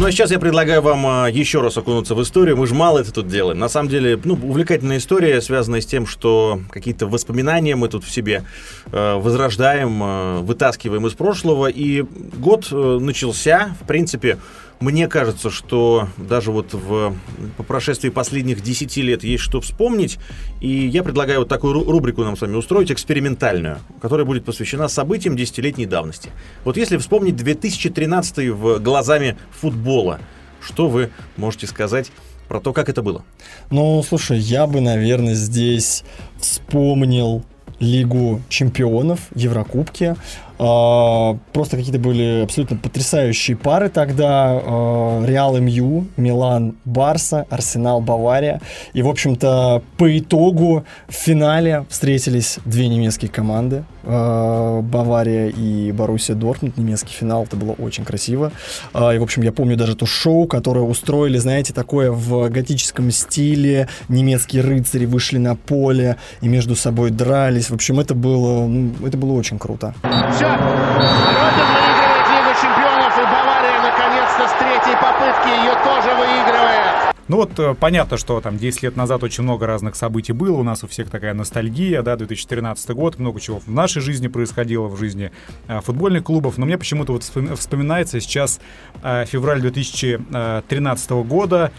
Ну 0.00 0.06
а 0.06 0.10
сейчас 0.10 0.30
я 0.30 0.38
предлагаю 0.38 0.80
вам 0.80 1.06
а, 1.06 1.26
еще 1.28 1.60
раз 1.60 1.76
окунуться 1.76 2.14
в 2.14 2.22
историю. 2.22 2.56
Мы 2.56 2.66
же 2.66 2.74
мало 2.74 3.00
это 3.00 3.12
тут 3.12 3.28
делаем. 3.28 3.58
На 3.58 3.68
самом 3.68 3.90
деле, 3.90 4.18
ну, 4.24 4.32
увлекательная 4.32 4.96
история, 4.96 5.42
связанная 5.42 5.82
с 5.82 5.86
тем, 5.86 6.06
что 6.06 6.58
какие-то 6.70 7.06
воспоминания 7.06 7.76
мы 7.76 7.88
тут 7.88 8.04
в 8.04 8.10
себе 8.10 8.44
э, 8.92 9.14
возрождаем, 9.16 10.02
э, 10.02 10.38
вытаскиваем 10.38 11.06
из 11.06 11.12
прошлого. 11.12 11.66
И 11.66 12.00
год 12.00 12.68
э, 12.72 12.98
начался, 12.98 13.76
в 13.78 13.86
принципе, 13.86 14.38
мне 14.80 15.08
кажется, 15.08 15.50
что 15.50 16.08
даже 16.16 16.50
вот 16.50 16.72
в, 16.72 17.14
по 17.58 17.62
прошествии 17.62 18.08
последних 18.08 18.62
10 18.62 18.96
лет 18.98 19.22
есть 19.22 19.42
что 19.42 19.60
вспомнить. 19.60 20.18
И 20.60 20.86
я 20.86 21.02
предлагаю 21.02 21.40
вот 21.40 21.48
такую 21.48 21.74
ру- 21.74 21.84
рубрику 21.90 22.24
нам 22.24 22.36
с 22.36 22.40
вами 22.40 22.56
устроить, 22.56 22.90
экспериментальную, 22.90 23.78
которая 24.00 24.24
будет 24.24 24.44
посвящена 24.46 24.88
событиям 24.88 25.36
десятилетней 25.36 25.84
давности. 25.84 26.30
Вот 26.64 26.78
если 26.78 26.96
вспомнить 26.96 27.36
2013 27.36 28.48
в 28.48 28.78
глазами 28.78 29.36
футбола, 29.50 30.18
что 30.62 30.88
вы 30.88 31.10
можете 31.36 31.66
сказать 31.66 32.10
про 32.48 32.58
то, 32.60 32.72
как 32.72 32.88
это 32.88 33.02
было? 33.02 33.22
Ну, 33.70 34.02
слушай, 34.02 34.38
я 34.38 34.66
бы, 34.66 34.80
наверное, 34.80 35.34
здесь 35.34 36.04
вспомнил 36.38 37.44
Лигу 37.80 38.42
чемпионов, 38.48 39.20
Еврокубки. 39.34 40.16
А, 40.62 41.38
Просто 41.54 41.78
какие-то 41.78 41.98
были 41.98 42.42
абсолютно 42.42 42.76
потрясающие 42.76 43.56
пары 43.56 43.88
тогда. 43.88 44.60
А, 44.62 45.24
Реал 45.24 45.56
МЮ, 45.58 46.06
Милан, 46.18 46.74
Барса, 46.84 47.46
Арсенал, 47.48 48.02
Бавария. 48.02 48.60
И, 48.92 49.00
в 49.00 49.08
общем-то, 49.08 49.82
по 49.96 50.18
итогу 50.18 50.84
в 51.08 51.14
финале 51.14 51.86
встретились 51.88 52.58
две 52.66 52.88
немецкие 52.88 53.30
команды. 53.30 53.84
А, 54.04 54.82
Бавария 54.82 55.48
и 55.48 55.92
Боруссия 55.92 56.34
Дортмунд. 56.36 56.76
Немецкий 56.76 57.14
финал. 57.14 57.44
Это 57.44 57.56
было 57.56 57.72
очень 57.72 58.04
красиво. 58.04 58.52
И, 58.94 59.18
в 59.18 59.22
общем, 59.22 59.42
я 59.42 59.52
помню 59.52 59.78
даже 59.78 59.96
то 59.96 60.04
шоу, 60.04 60.46
которое 60.46 60.84
устроили, 60.84 61.38
знаете, 61.38 61.72
такое 61.72 62.10
в 62.10 62.50
готическом 62.50 63.10
стиле. 63.10 63.88
Немецкие 64.08 64.62
рыцари 64.62 65.06
вышли 65.06 65.38
на 65.38 65.56
поле 65.56 66.16
и 66.42 66.48
между 66.48 66.76
собой 66.76 67.10
дрались. 67.10 67.70
В 67.70 67.74
общем, 67.74 67.98
это 67.98 68.14
было, 68.14 68.66
ну, 68.66 68.92
это 69.06 69.16
было 69.16 69.32
очень 69.32 69.58
круто. 69.58 69.94
Все. 70.36 70.49
Ротен 70.58 71.68
выигрывает 71.74 72.26
Лигу 72.28 72.52
чемпионов, 72.60 73.18
и 73.18 73.24
Бавария 73.24 73.80
наконец-то 73.82 74.48
с 74.48 74.52
третьей 74.58 74.96
попытки 75.00 75.48
ее 75.48 75.74
тоже 75.84 76.14
выигрывает. 76.16 77.14
Ну 77.30 77.36
вот 77.36 77.56
э, 77.60 77.76
понятно, 77.78 78.16
что 78.16 78.40
там 78.40 78.58
10 78.58 78.82
лет 78.82 78.96
назад 78.96 79.22
очень 79.22 79.44
много 79.44 79.64
разных 79.64 79.94
событий 79.94 80.32
было, 80.32 80.58
у 80.58 80.64
нас 80.64 80.82
у 80.82 80.88
всех 80.88 81.10
такая 81.10 81.32
ностальгия, 81.32 82.02
да, 82.02 82.16
2013 82.16 82.90
год, 82.90 83.20
много 83.20 83.38
чего 83.38 83.60
в 83.60 83.68
нашей 83.68 84.02
жизни 84.02 84.26
происходило, 84.26 84.88
в 84.88 84.98
жизни 84.98 85.30
э, 85.68 85.80
футбольных 85.80 86.24
клубов, 86.24 86.58
но 86.58 86.66
мне 86.66 86.76
почему-то 86.76 87.12
вот 87.12 87.22
вспом- 87.22 87.54
вспоминается 87.54 88.20
сейчас 88.20 88.60
э, 89.04 89.26
февраль 89.26 89.60
2013 89.60 91.10
года, 91.10 91.70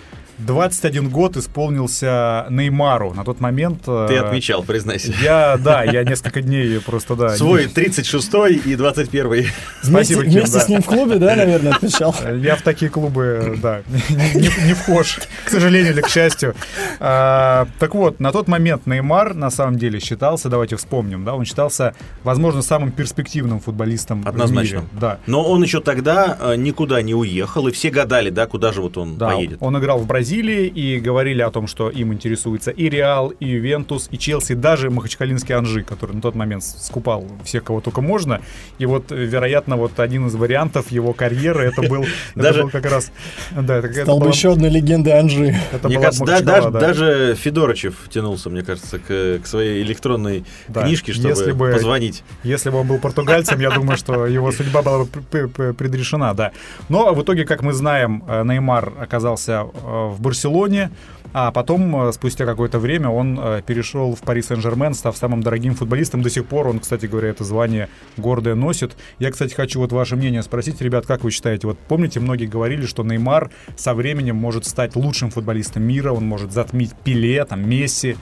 21 0.46 1.10
год 1.10 1.38
исполнился 1.38 2.46
Неймару. 2.50 3.14
На 3.14 3.24
тот 3.24 3.40
момент... 3.40 3.84
э, 3.88 4.06
Ты 4.10 4.18
отмечал, 4.18 4.64
признайся. 4.64 5.14
Я, 5.22 5.58
да, 5.58 5.84
я 5.84 6.04
несколько 6.04 6.42
дней 6.42 6.80
просто, 6.80 7.16
да. 7.16 7.30
Свой 7.36 7.66
не- 7.66 7.72
36-й 7.72 8.56
и 8.56 8.76
21-й. 8.76 9.24
Вместе, 9.24 9.52
Спасибо, 9.84 10.24
Ким, 10.24 10.32
вместе 10.32 10.58
да. 10.60 10.66
с 10.66 10.70
ним 10.70 10.82
в 10.82 10.86
клубе, 10.86 11.16
да, 11.18 11.36
наверное, 11.36 11.74
отмечал? 11.74 12.16
Я 12.42 12.56
в 12.56 12.62
такие 12.62 12.90
клубы, 12.90 13.58
да, 13.62 13.82
не, 14.10 14.16
не- 14.42 14.68
не 14.68 14.74
вхож, 14.74 15.20
к 15.46 15.50
сожалению 15.50 15.94
или 15.94 16.02
к 16.02 16.08
счастью. 16.10 16.56
А, 17.00 17.68
так 17.80 17.94
вот, 17.96 18.20
на 18.20 18.32
тот 18.32 18.48
момент 18.48 18.86
Неймар 18.88 19.34
на 19.34 19.50
самом 19.52 19.78
деле 19.78 20.00
считался, 20.00 20.50
давайте 20.50 20.76
вспомним, 20.76 21.24
да, 21.24 21.34
он 21.36 21.46
считался, 21.46 21.94
возможно, 22.24 22.62
самым 22.62 22.92
перспективным 22.92 23.60
футболистом 23.60 24.24
Однозначно. 24.26 24.80
в 24.80 24.82
мире. 24.84 24.90
Да. 25.00 25.18
Но 25.28 25.44
он 25.44 25.62
еще 25.64 25.82
тогда 25.82 26.38
э, 26.40 26.56
никуда 26.56 27.02
не 27.02 27.14
уехал, 27.14 27.68
и 27.68 27.72
все 27.72 27.90
гадали, 27.90 28.30
да, 28.30 28.48
куда 28.48 28.72
же 28.72 28.82
вот 28.82 28.98
он 28.98 29.18
Да, 29.18 29.30
поедет. 29.30 29.58
он 29.62 29.78
играл 29.78 30.00
в 30.00 30.06
Бразилии 30.08 30.31
и 30.40 31.00
говорили 31.00 31.42
о 31.42 31.52
том, 31.52 31.68
что 31.68 31.90
им 31.90 32.14
интересуется 32.14 32.72
и 32.72 32.90
Реал, 32.90 33.30
и 33.30 33.46
Ювентус, 33.48 34.08
и 34.12 34.18
Челси, 34.18 34.54
даже 34.56 34.90
Махачкалинский 34.90 35.54
Анжи, 35.56 35.84
который 35.84 36.14
на 36.16 36.22
тот 36.22 36.36
момент 36.36 36.64
скупал 36.64 37.26
всех, 37.44 37.64
кого 37.64 37.82
только 37.82 38.02
можно. 38.02 38.42
И 38.78 38.86
вот, 38.86 39.12
э, 39.12 39.16
вероятно, 39.16 39.76
вот 39.78 40.00
один 40.00 40.28
из 40.28 40.36
вариантов 40.36 40.92
его 40.92 41.14
карьеры 41.14 41.64
это 41.66 41.82
был, 41.82 42.06
Даже- 42.36 42.68
как 42.70 42.86
раз... 42.86 43.12
Да, 43.52 43.78
это, 43.78 43.92
Стал 44.04 44.20
бы 44.20 44.28
еще 44.30 44.54
одной 44.54 44.70
легендой 44.70 45.20
Анжи. 45.20 45.56
это 45.72 45.88
Мне 45.88 45.98
была 45.98 46.06
кажется, 46.08 46.26
да- 46.26 46.32
Махачкала, 46.34 46.62
даже, 46.62 46.72
да. 46.72 46.80
даже 46.80 47.36
Федорычев 47.36 47.96
тянулся, 48.10 48.50
мне 48.50 48.62
кажется, 48.64 49.00
к, 49.00 49.40
к 49.44 49.48
своей 49.48 49.82
электронной 49.84 50.46
Да, 50.68 50.84
книжке, 50.84 51.14
чтобы 51.14 51.30
если 51.30 51.52
бы- 51.52 51.72
позвонить. 51.72 52.24
Если 52.44 52.70
бы 52.70 52.78
он 52.80 52.88
был 52.88 52.98
португальцем, 53.00 53.60
я 53.60 53.72
думаю, 53.72 53.98
что 53.98 54.26
его 54.28 54.52
судьба 54.52 54.82
была 54.82 55.00
бы 55.00 55.06
пр- 55.08 55.48
пр- 55.50 55.74
предрешена, 55.74 56.34
да. 56.34 56.52
Но 56.90 57.14
в 57.14 57.22
итоге, 57.24 57.46
как 57.46 57.62
мы 57.62 57.74
знаем, 57.74 58.24
э, 58.28 58.44
Неймар 58.44 58.94
оказался 59.00 59.66
э, 59.74 60.11
в 60.12 60.22
Барселоне, 60.22 60.92
а 61.34 61.52
потом, 61.52 62.10
э, 62.10 62.12
спустя 62.12 62.46
какое-то 62.46 62.80
время, 62.80 63.10
он 63.10 63.40
э, 63.42 63.62
перешел 63.66 64.16
в 64.16 64.20
Пари 64.20 64.42
Сен-Жермен, 64.42 64.94
став 64.94 65.16
самым 65.16 65.42
дорогим 65.42 65.76
футболистом. 65.76 66.22
До 66.22 66.30
сих 66.30 66.46
пор 66.46 66.68
он, 66.68 66.80
кстати 66.80 67.06
говоря, 67.06 67.30
это 67.30 67.44
звание 67.44 67.90
гордое 68.18 68.56
носит. 68.56 68.98
Я, 69.20 69.32
кстати, 69.32 69.54
хочу 69.54 69.80
вот 69.80 69.92
ваше 69.92 70.16
мнение 70.16 70.44
спросить, 70.44 70.82
ребят, 70.82 71.06
как 71.06 71.24
вы 71.24 71.32
считаете? 71.32 71.68
Вот 71.68 71.80
помните, 71.80 72.20
многие 72.20 72.48
говорили, 72.48 72.86
что 72.86 73.04
Неймар 73.04 73.50
со 73.76 73.94
временем 73.94 74.36
может 74.36 74.66
стать 74.66 74.96
лучшим 74.96 75.30
футболистом 75.30 75.84
мира, 75.84 76.12
он 76.12 76.26
может 76.26 76.52
затмить 76.52 76.92
Пеле, 77.04 77.44
там, 77.46 77.68
Месси. 77.68 78.18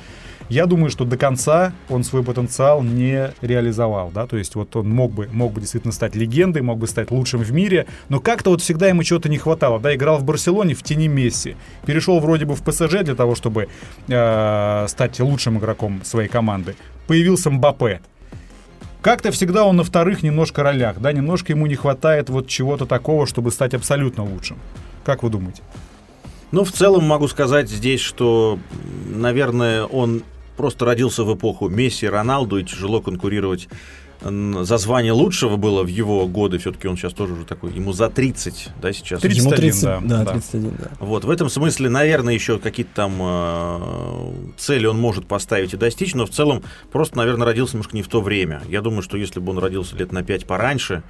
Я 0.50 0.66
думаю, 0.66 0.90
что 0.90 1.06
до 1.06 1.16
конца 1.16 1.74
он 1.90 2.04
свой 2.04 2.24
потенциал 2.24 2.82
не 2.82 3.32
реализовал, 3.42 4.10
да, 4.12 4.26
то 4.26 4.36
есть 4.36 4.56
вот 4.56 4.76
он 4.76 4.90
мог 4.90 5.12
бы, 5.12 5.30
мог 5.32 5.54
бы 5.54 5.62
действительно 5.62 5.94
стать 5.94 6.16
легендой, 6.16 6.64
мог 6.64 6.80
бы 6.80 6.88
стать 6.88 7.12
лучшим 7.12 7.42
в 7.42 7.52
мире, 7.52 7.86
но 8.10 8.20
как-то 8.20 8.50
вот 8.50 8.62
всегда 8.62 8.88
ему 8.88 9.04
чего-то 9.04 9.30
не 9.30 9.38
хватало, 9.38 9.80
да, 9.80 9.94
играл 9.94 10.18
в 10.18 10.24
Барселоне 10.24 10.74
в 10.74 10.82
тени 10.82 11.08
Месси, 11.08 11.56
перешел 11.86 12.20
вроде 12.20 12.46
бы 12.46 12.56
в 12.56 12.64
ПСЖ 12.64 13.04
для 13.04 13.14
того, 13.14 13.36
чтобы 13.36 13.70
э, 14.08 14.86
стать 14.88 15.20
лучшим 15.20 15.60
игроком 15.60 16.02
своей 16.04 16.30
команды, 16.30 16.76
появился 17.06 17.52
Мбаппе, 17.52 18.02
как-то 19.02 19.32
всегда 19.32 19.66
он 19.66 19.78
на 19.78 19.84
вторых 19.84 20.24
немножко 20.24 20.64
ролях, 20.64 21.00
да, 21.00 21.14
немножко 21.14 21.54
ему 21.54 21.68
не 21.68 21.76
хватает 21.76 22.30
вот 22.30 22.48
чего-то 22.48 22.88
такого, 22.88 23.28
чтобы 23.28 23.52
стать 23.52 23.76
абсолютно 23.76 24.24
лучшим. 24.24 24.58
Как 25.06 25.22
вы 25.22 25.30
думаете? 25.30 25.62
Ну, 26.52 26.64
в 26.64 26.72
целом 26.72 27.06
могу 27.06 27.28
сказать 27.28 27.70
здесь, 27.70 28.02
что, 28.02 28.58
наверное, 29.06 29.86
он 29.86 30.24
просто 30.60 30.84
родился 30.84 31.24
в 31.24 31.34
эпоху 31.34 31.70
Месси, 31.70 32.06
Роналду, 32.06 32.58
и 32.58 32.66
тяжело 32.66 33.00
конкурировать 33.00 33.70
за 34.22 34.78
звание 34.78 35.14
лучшего 35.14 35.56
было 35.56 35.84
в 35.84 35.88
его 35.88 36.28
годы, 36.28 36.58
все-таки 36.58 36.90
он 36.90 36.98
сейчас 36.98 37.14
тоже 37.14 37.32
уже 37.32 37.46
такой, 37.46 37.72
ему 37.72 37.94
за 37.94 38.10
30, 38.10 38.72
да, 38.82 38.92
сейчас? 38.92 39.22
31, 39.22 39.46
ему 39.46 39.56
30, 39.56 39.82
да, 39.82 40.00
да, 40.02 40.26
31, 40.26 40.72
да. 40.78 40.92
Вот, 41.00 41.24
в 41.24 41.30
этом 41.30 41.50
смысле, 41.50 41.88
наверное, 41.88 42.34
еще 42.34 42.60
какие-то 42.60 42.92
там 42.94 43.14
э, 43.22 44.32
цели 44.58 44.86
он 44.86 45.00
может 45.00 45.28
поставить 45.28 45.74
и 45.74 45.78
достичь, 45.78 46.14
но 46.14 46.26
в 46.26 46.32
целом 46.32 46.62
просто, 46.92 47.16
наверное, 47.16 47.46
родился 47.46 47.76
немножко 47.76 47.96
не 47.96 48.02
в 48.02 48.10
то 48.10 48.20
время. 48.20 48.62
Я 48.68 48.82
думаю, 48.82 49.02
что 49.02 49.16
если 49.16 49.40
бы 49.40 49.52
он 49.52 49.60
родился 49.60 49.96
лет 49.96 50.12
на 50.12 50.24
5 50.24 50.46
пораньше, 50.46 51.04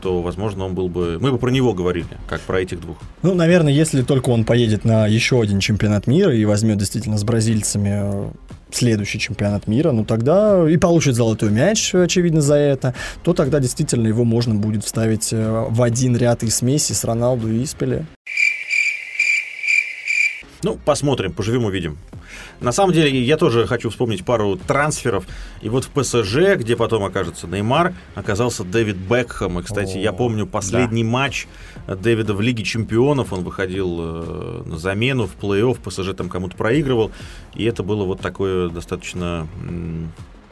то, 0.00 0.22
возможно, 0.22 0.64
он 0.64 0.74
был 0.74 0.88
бы... 0.88 1.18
Мы 1.20 1.32
бы 1.32 1.38
про 1.38 1.50
него 1.50 1.72
говорили, 1.74 2.06
как 2.28 2.40
про 2.42 2.60
этих 2.60 2.80
двух. 2.80 2.98
Ну, 3.22 3.34
наверное, 3.34 3.72
если 3.72 4.02
только 4.02 4.30
он 4.30 4.44
поедет 4.44 4.84
на 4.84 5.06
еще 5.06 5.40
один 5.40 5.60
чемпионат 5.60 6.06
мира 6.06 6.34
и 6.34 6.44
возьмет 6.44 6.78
действительно 6.78 7.16
с 7.18 7.24
бразильцами 7.24 8.30
следующий 8.74 9.18
чемпионат 9.18 9.66
мира, 9.66 9.92
ну 9.92 10.04
тогда 10.04 10.68
и 10.68 10.76
получит 10.76 11.14
золотой 11.14 11.50
мяч, 11.50 11.94
очевидно, 11.94 12.40
за 12.40 12.54
это, 12.54 12.94
то 13.22 13.32
тогда 13.32 13.60
действительно 13.60 14.06
его 14.06 14.24
можно 14.24 14.54
будет 14.54 14.84
вставить 14.84 15.32
э, 15.32 15.66
в 15.68 15.82
один 15.82 16.16
ряд 16.16 16.42
и 16.42 16.50
с 16.50 16.62
Месси, 16.62 16.92
с 16.94 17.04
Роналду 17.04 17.52
и 17.52 17.64
с. 17.64 17.74
Ну, 20.64 20.78
посмотрим, 20.82 21.32
поживем, 21.32 21.66
увидим. 21.66 21.98
На 22.60 22.72
самом 22.72 22.94
деле, 22.94 23.22
я 23.22 23.36
тоже 23.36 23.66
хочу 23.66 23.90
вспомнить 23.90 24.24
пару 24.24 24.56
трансферов. 24.56 25.26
И 25.60 25.68
вот 25.68 25.84
в 25.84 25.90
ПСЖ, 25.90 26.56
где 26.56 26.74
потом 26.74 27.04
окажется 27.04 27.46
Неймар, 27.46 27.92
оказался 28.14 28.64
Дэвид 28.64 28.96
Бекхэм. 28.96 29.60
И, 29.60 29.62
кстати, 29.62 29.98
О, 29.98 30.00
я 30.00 30.12
помню 30.12 30.46
последний 30.46 31.04
да. 31.04 31.10
матч 31.10 31.46
Дэвида 31.86 32.32
в 32.32 32.40
Лиге 32.40 32.64
Чемпионов. 32.64 33.34
Он 33.34 33.44
выходил 33.44 33.98
э, 34.00 34.62
на 34.64 34.78
замену 34.78 35.26
в 35.26 35.36
плей-офф. 35.36 35.78
ПСЖ 35.84 36.16
там 36.16 36.30
кому-то 36.30 36.56
проигрывал. 36.56 37.12
И 37.54 37.64
это 37.64 37.82
было 37.82 38.04
вот 38.04 38.20
такое 38.20 38.70
достаточно 38.70 39.46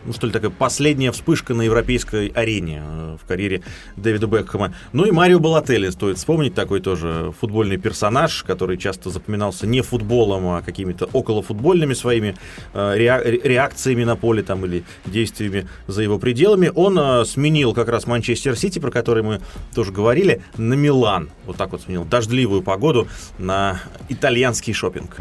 ну 0.04 0.12
что 0.12 0.26
ли, 0.26 0.32
такая 0.32 0.50
последняя 0.50 1.12
вспышка 1.12 1.54
на 1.54 1.62
европейской 1.62 2.28
арене 2.28 2.82
э, 2.84 3.16
в 3.22 3.26
карьере 3.26 3.62
Дэвида 3.96 4.26
Бекхэма. 4.26 4.74
Ну 4.92 5.04
и 5.04 5.10
Марио 5.10 5.38
Балотелли 5.38 5.90
стоит 5.90 6.18
вспомнить, 6.18 6.54
такой 6.54 6.80
тоже 6.80 7.32
футбольный 7.40 7.76
персонаж, 7.76 8.42
который 8.42 8.76
часто 8.78 9.10
запоминался 9.10 9.66
не 9.66 9.80
футболом, 9.80 10.48
а 10.48 10.62
какими-то 10.62 11.08
околофутбольными 11.12 11.94
своими 11.94 12.36
э, 12.74 12.96
реакциями 12.96 14.04
на 14.04 14.16
поле 14.16 14.42
там 14.42 14.64
или 14.64 14.84
действиями 15.06 15.68
за 15.86 16.02
его 16.02 16.18
пределами. 16.18 16.70
Он 16.74 16.98
э, 16.98 17.24
сменил 17.24 17.74
как 17.74 17.88
раз 17.88 18.06
Манчестер 18.06 18.56
Сити, 18.56 18.78
про 18.78 18.90
который 18.90 19.22
мы 19.22 19.40
тоже 19.74 19.92
говорили, 19.92 20.42
на 20.56 20.74
Милан. 20.74 21.30
Вот 21.46 21.56
так 21.56 21.72
вот 21.72 21.82
сменил 21.82 22.04
дождливую 22.04 22.62
погоду 22.62 23.08
на 23.38 23.80
итальянский 24.08 24.72
шопинг. 24.72 25.18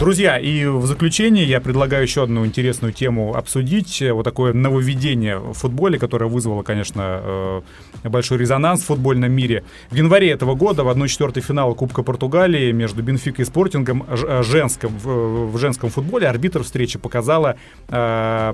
Друзья, 0.00 0.38
и 0.38 0.66
в 0.66 0.84
заключение 0.86 1.44
я 1.44 1.60
предлагаю 1.60 2.02
еще 2.02 2.24
одну 2.24 2.44
интересную 2.44 2.92
тему 2.92 3.36
обсудить. 3.36 4.02
Вот 4.02 4.24
такое 4.24 4.52
нововведение 4.52 5.38
в 5.38 5.52
футболе, 5.52 6.00
которое 6.00 6.26
вызвало, 6.26 6.62
конечно, 6.64 7.62
э, 8.02 8.08
большой 8.08 8.38
резонанс 8.38 8.82
в 8.82 8.86
футбольном 8.86 9.30
мире. 9.30 9.64
В 9.90 9.94
январе 9.94 10.30
этого 10.30 10.56
года 10.56 10.82
в 10.82 10.88
1-4 10.88 11.40
финала 11.40 11.74
Кубка 11.74 12.02
Португалии 12.02 12.72
между 12.72 13.04
Бенфикой 13.04 13.44
и 13.44 13.46
Спортингом 13.46 14.04
э, 14.08 14.42
женском, 14.42 14.98
в 14.98 15.56
женском 15.58 15.90
футболе 15.90 16.26
арбитр 16.26 16.64
встречи 16.64 16.98
показала 16.98 17.54
э, 17.88 18.52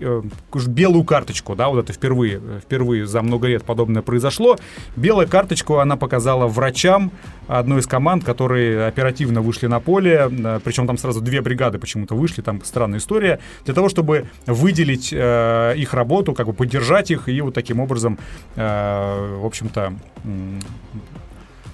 э, 0.00 0.22
белую 0.66 1.04
карточку. 1.04 1.54
Да, 1.54 1.68
вот 1.68 1.84
это 1.84 1.92
впервые, 1.92 2.40
впервые 2.62 3.06
за 3.06 3.20
много 3.20 3.46
лет 3.46 3.62
подобное 3.62 4.00
произошло. 4.00 4.56
Белую 4.96 5.28
карточку 5.28 5.78
она 5.78 5.96
показала 5.96 6.46
врачам 6.46 7.12
одной 7.46 7.80
из 7.80 7.86
команд, 7.86 8.24
которые 8.24 8.86
оперативно 8.86 9.42
вышли 9.42 9.66
на 9.66 9.80
поле, 9.80 10.30
причем 10.64 10.77
причем 10.78 10.86
там 10.86 10.98
сразу 10.98 11.20
две 11.20 11.40
бригады 11.40 11.78
почему-то 11.78 12.14
вышли, 12.14 12.40
там 12.40 12.62
странная 12.64 13.00
история, 13.00 13.40
для 13.64 13.74
того, 13.74 13.88
чтобы 13.88 14.28
выделить 14.46 15.12
э, 15.12 15.74
их 15.76 15.92
работу, 15.92 16.34
как 16.34 16.46
бы 16.46 16.52
поддержать 16.52 17.10
их 17.10 17.28
и 17.28 17.40
вот 17.40 17.54
таким 17.54 17.80
образом, 17.80 18.16
э, 18.54 19.38
в 19.40 19.44
общем-то, 19.44 19.94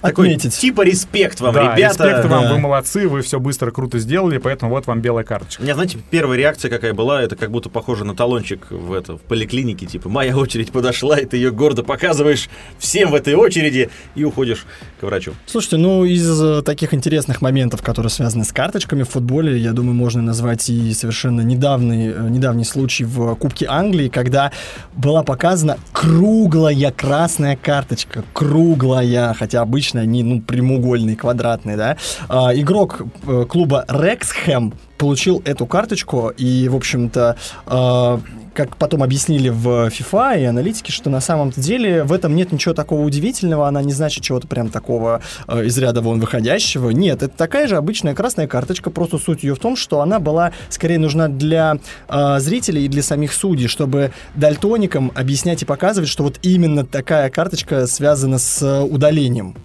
такой, 0.05 0.27
отметить. 0.27 0.57
Типа 0.57 0.81
респект 0.81 1.39
вам, 1.41 1.53
да, 1.53 1.75
ребята. 1.75 2.03
респект 2.03 2.25
вам, 2.25 2.43
да. 2.43 2.53
вы 2.53 2.59
молодцы, 2.59 3.07
вы 3.07 3.21
все 3.21 3.39
быстро, 3.39 3.71
круто 3.71 3.99
сделали, 3.99 4.37
поэтому 4.37 4.71
вот 4.71 4.87
вам 4.87 5.01
белая 5.01 5.23
карточка. 5.23 5.61
У 5.61 5.63
меня, 5.63 5.75
знаете, 5.75 5.97
первая 6.09 6.37
реакция 6.37 6.69
какая 6.69 6.93
была, 6.93 7.21
это 7.21 7.35
как 7.35 7.51
будто 7.51 7.69
похоже 7.69 8.05
на 8.05 8.15
талончик 8.15 8.67
в, 8.69 8.93
это, 8.93 9.17
в 9.17 9.21
поликлинике, 9.21 9.85
типа, 9.85 10.09
моя 10.09 10.35
очередь 10.37 10.71
подошла, 10.71 11.17
и 11.17 11.25
ты 11.25 11.37
ее 11.37 11.51
гордо 11.51 11.83
показываешь 11.83 12.49
всем 12.79 13.11
в 13.11 13.15
этой 13.15 13.35
очереди 13.35 13.89
и 14.15 14.23
уходишь 14.23 14.65
к 14.99 15.03
врачу. 15.03 15.33
Слушайте, 15.45 15.77
ну, 15.77 16.03
из 16.05 16.41
э, 16.41 16.61
таких 16.63 16.93
интересных 16.93 17.41
моментов, 17.41 17.81
которые 17.81 18.09
связаны 18.09 18.43
с 18.43 18.51
карточками 18.51 19.03
в 19.03 19.09
футболе, 19.09 19.57
я 19.57 19.71
думаю, 19.71 19.93
можно 19.93 20.21
назвать 20.21 20.69
и 20.69 20.93
совершенно 20.93 21.41
недавний, 21.41 22.09
э, 22.09 22.29
недавний 22.29 22.65
случай 22.65 23.03
в 23.03 23.35
Кубке 23.35 23.67
Англии, 23.67 24.09
когда 24.09 24.51
была 24.95 25.23
показана 25.23 25.77
круглая 25.91 26.91
красная 26.91 27.55
карточка, 27.55 28.23
круглая, 28.33 29.33
хотя 29.33 29.61
обычно 29.61 29.94
обычно 29.95 30.01
они, 30.01 30.23
ну, 30.23 30.41
прямоугольные, 30.41 31.15
квадратные, 31.15 31.77
да. 31.77 31.97
А, 32.29 32.53
игрок 32.53 33.01
э, 33.27 33.45
клуба 33.47 33.85
Рексхэм 33.87 34.73
получил 34.97 35.41
эту 35.45 35.65
карточку, 35.65 36.29
и, 36.29 36.67
в 36.69 36.75
общем-то, 36.75 37.35
э, 37.67 38.17
как 38.55 38.77
потом 38.77 39.03
объяснили 39.03 39.49
в 39.49 39.87
FIFA 39.87 40.41
и 40.41 40.43
аналитики, 40.45 40.89
что 40.89 41.09
на 41.09 41.19
самом 41.19 41.51
деле 41.51 42.03
в 42.03 42.13
этом 42.13 42.35
нет 42.35 42.51
ничего 42.51 42.73
такого 42.73 43.01
удивительного, 43.01 43.67
она 43.67 43.81
не 43.81 43.91
значит 43.91 44.23
чего-то 44.23 44.47
прям 44.47 44.69
такого 44.69 45.21
э, 45.47 45.65
из 45.65 45.77
ряда 45.77 46.01
вон 46.01 46.19
выходящего. 46.19 46.89
Нет, 46.89 47.21
это 47.21 47.35
такая 47.35 47.67
же 47.67 47.75
обычная 47.75 48.15
красная 48.15 48.47
карточка, 48.47 48.89
просто 48.89 49.17
суть 49.17 49.43
ее 49.43 49.55
в 49.55 49.59
том, 49.59 49.75
что 49.75 50.01
она 50.01 50.19
была 50.19 50.53
скорее 50.69 50.99
нужна 50.99 51.27
для 51.27 51.77
э, 52.07 52.39
зрителей 52.39 52.85
и 52.85 52.87
для 52.87 53.03
самих 53.03 53.33
судей, 53.33 53.67
чтобы 53.67 54.11
дальтоникам 54.35 55.11
объяснять 55.13 55.61
и 55.61 55.65
показывать, 55.65 56.09
что 56.09 56.23
вот 56.23 56.39
именно 56.41 56.85
такая 56.85 57.29
карточка 57.29 57.85
связана 57.87 58.39
с 58.39 58.83
удалением. 58.83 59.55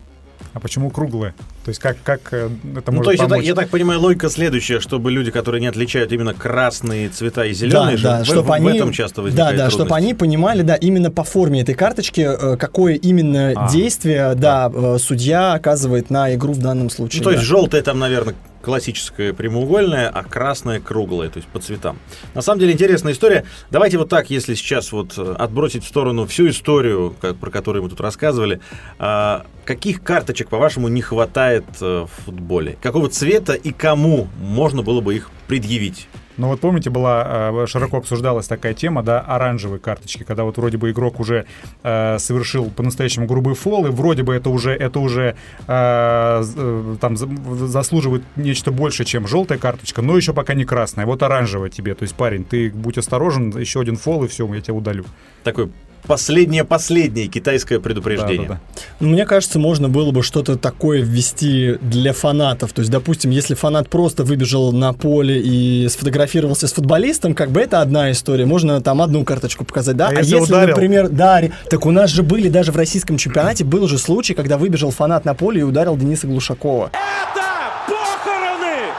А 0.52 0.58
почему 0.58 0.90
круглые? 0.90 1.32
То 1.64 1.68
есть 1.68 1.80
как, 1.80 1.96
как 2.02 2.32
э, 2.32 2.48
это 2.76 2.90
ну, 2.90 2.98
может 2.98 3.04
то 3.04 3.10
есть 3.12 3.22
помочь? 3.22 3.42
Я, 3.42 3.50
я 3.50 3.54
так 3.54 3.68
понимаю, 3.68 4.00
логика 4.00 4.28
следующая, 4.28 4.80
чтобы 4.80 5.12
люди, 5.12 5.30
которые 5.30 5.60
не 5.60 5.68
отличают 5.68 6.10
именно 6.10 6.34
красные 6.34 7.08
цвета 7.08 7.44
и 7.44 7.52
зеленые, 7.52 7.96
да, 7.98 8.18
да, 8.18 8.24
чтобы 8.24 8.48
в, 8.48 8.52
они, 8.52 8.64
в 8.64 8.74
этом 8.74 8.92
часто 8.92 9.22
возникает 9.22 9.56
Да, 9.56 9.64
да, 9.64 9.70
чтобы 9.70 9.94
они 9.94 10.12
понимали, 10.12 10.62
да, 10.62 10.74
именно 10.74 11.10
по 11.12 11.22
форме 11.22 11.60
этой 11.60 11.74
карточки, 11.74 12.22
э, 12.22 12.56
какое 12.56 12.94
именно 12.94 13.52
а, 13.54 13.70
действие, 13.70 14.34
да, 14.34 14.68
да, 14.68 14.94
э, 14.94 14.98
судья 14.98 15.52
оказывает 15.52 16.10
на 16.10 16.34
игру 16.34 16.52
в 16.52 16.58
данном 16.58 16.90
случае. 16.90 17.20
Ну, 17.20 17.24
то 17.24 17.30
да. 17.30 17.36
есть 17.36 17.46
желтая 17.46 17.82
там, 17.82 18.00
наверное, 18.00 18.34
классическая 18.62 19.32
прямоугольная, 19.32 20.08
а 20.08 20.22
красная 20.22 20.80
круглая, 20.80 21.30
то 21.30 21.38
есть 21.38 21.48
по 21.48 21.58
цветам. 21.60 21.98
На 22.34 22.42
самом 22.42 22.60
деле 22.60 22.72
интересная 22.72 23.12
история. 23.12 23.44
Давайте 23.70 23.98
вот 23.98 24.08
так, 24.08 24.30
если 24.30 24.54
сейчас 24.54 24.92
вот 24.92 25.14
э, 25.16 25.34
отбросить 25.38 25.84
в 25.84 25.88
сторону 25.88 26.26
всю 26.26 26.48
историю, 26.48 27.14
как, 27.20 27.36
про 27.36 27.50
которую 27.50 27.82
мы 27.82 27.88
тут 27.88 28.00
рассказывали, 28.00 28.60
а, 28.98 29.46
каких 29.64 30.02
карточек, 30.02 30.48
по-вашему, 30.48 30.88
не 30.88 31.02
хватает 31.02 31.64
э, 31.80 32.06
в 32.06 32.24
футболе? 32.24 32.76
Какого 32.82 33.08
цвета 33.08 33.54
и 33.54 33.72
кому 33.72 34.28
можно 34.40 34.82
было 34.82 35.00
бы 35.00 35.14
их 35.14 35.30
предъявить? 35.46 36.08
Ну 36.36 36.48
вот 36.48 36.60
помните, 36.60 36.90
была 36.90 37.52
э, 37.52 37.66
широко 37.66 37.98
обсуждалась 37.98 38.46
такая 38.46 38.74
тема, 38.74 39.02
да, 39.02 39.20
оранжевые 39.20 39.80
карточки, 39.80 40.22
когда 40.22 40.44
вот 40.44 40.56
вроде 40.56 40.78
бы 40.78 40.90
игрок 40.90 41.20
уже 41.20 41.46
э, 41.82 42.18
совершил 42.18 42.70
по-настоящему 42.70 43.26
грубый 43.26 43.54
фол, 43.54 43.86
и 43.86 43.90
вроде 43.90 44.22
бы 44.22 44.34
это 44.34 44.50
уже, 44.50 44.72
это 44.72 45.00
уже 45.00 45.36
э, 45.66 46.42
э 46.56 46.96
там 47.00 47.16
заслуживает 47.16 48.22
нечто 48.36 48.70
больше, 48.70 49.04
чем 49.04 49.26
желтая 49.26 49.58
карточка, 49.58 50.02
но 50.02 50.16
еще 50.16 50.32
пока 50.32 50.54
не 50.54 50.64
красная. 50.64 51.06
Вот 51.06 51.22
оранжевая 51.22 51.70
тебе, 51.70 51.94
то 51.94 52.04
есть 52.04 52.14
парень, 52.14 52.44
ты 52.44 52.70
будь 52.70 52.98
осторожен, 52.98 53.56
еще 53.58 53.80
один 53.80 53.96
фол 53.96 54.24
и 54.24 54.28
все, 54.28 54.52
я 54.54 54.60
тебя 54.60 54.74
удалю. 54.74 55.04
Такой 55.44 55.70
последнее-последнее 56.06 57.28
китайское 57.28 57.80
предупреждение. 57.80 58.48
Да, 58.48 58.54
да, 58.54 58.60
да. 58.76 58.82
Ну, 59.00 59.08
мне 59.08 59.26
кажется, 59.26 59.58
можно 59.58 59.88
было 59.88 60.10
бы 60.10 60.22
что-то 60.22 60.56
такое 60.56 61.02
ввести 61.02 61.76
для 61.80 62.12
фанатов. 62.12 62.72
То 62.72 62.80
есть, 62.80 62.90
допустим, 62.90 63.30
если 63.30 63.54
фанат 63.54 63.88
просто 63.88 64.24
выбежал 64.24 64.72
на 64.72 64.92
поле 64.92 65.40
и 65.40 65.88
сфотографировался 65.88 66.68
с 66.68 66.72
футболистом, 66.72 67.34
как 67.34 67.50
бы 67.50 67.60
это 67.60 67.80
одна 67.80 68.10
история. 68.10 68.46
Можно 68.46 68.80
там 68.80 69.02
одну 69.02 69.24
карточку 69.24 69.64
показать, 69.64 69.96
да? 69.96 70.08
А, 70.08 70.10
а 70.10 70.20
если, 70.20 70.36
если 70.36 70.54
например, 70.54 71.08
да, 71.08 71.42
так 71.68 71.86
у 71.86 71.90
нас 71.90 72.10
же 72.10 72.22
были 72.22 72.48
даже 72.48 72.72
в 72.72 72.76
российском 72.76 73.16
чемпионате 73.16 73.64
был 73.64 73.88
же 73.88 73.98
случай, 73.98 74.34
когда 74.34 74.58
выбежал 74.58 74.90
фанат 74.90 75.24
на 75.24 75.34
поле 75.34 75.60
и 75.60 75.64
ударил 75.64 75.96
Дениса 75.96 76.26
Глушакова. 76.26 76.90
Это 76.92 77.46
похороны! 77.86 78.90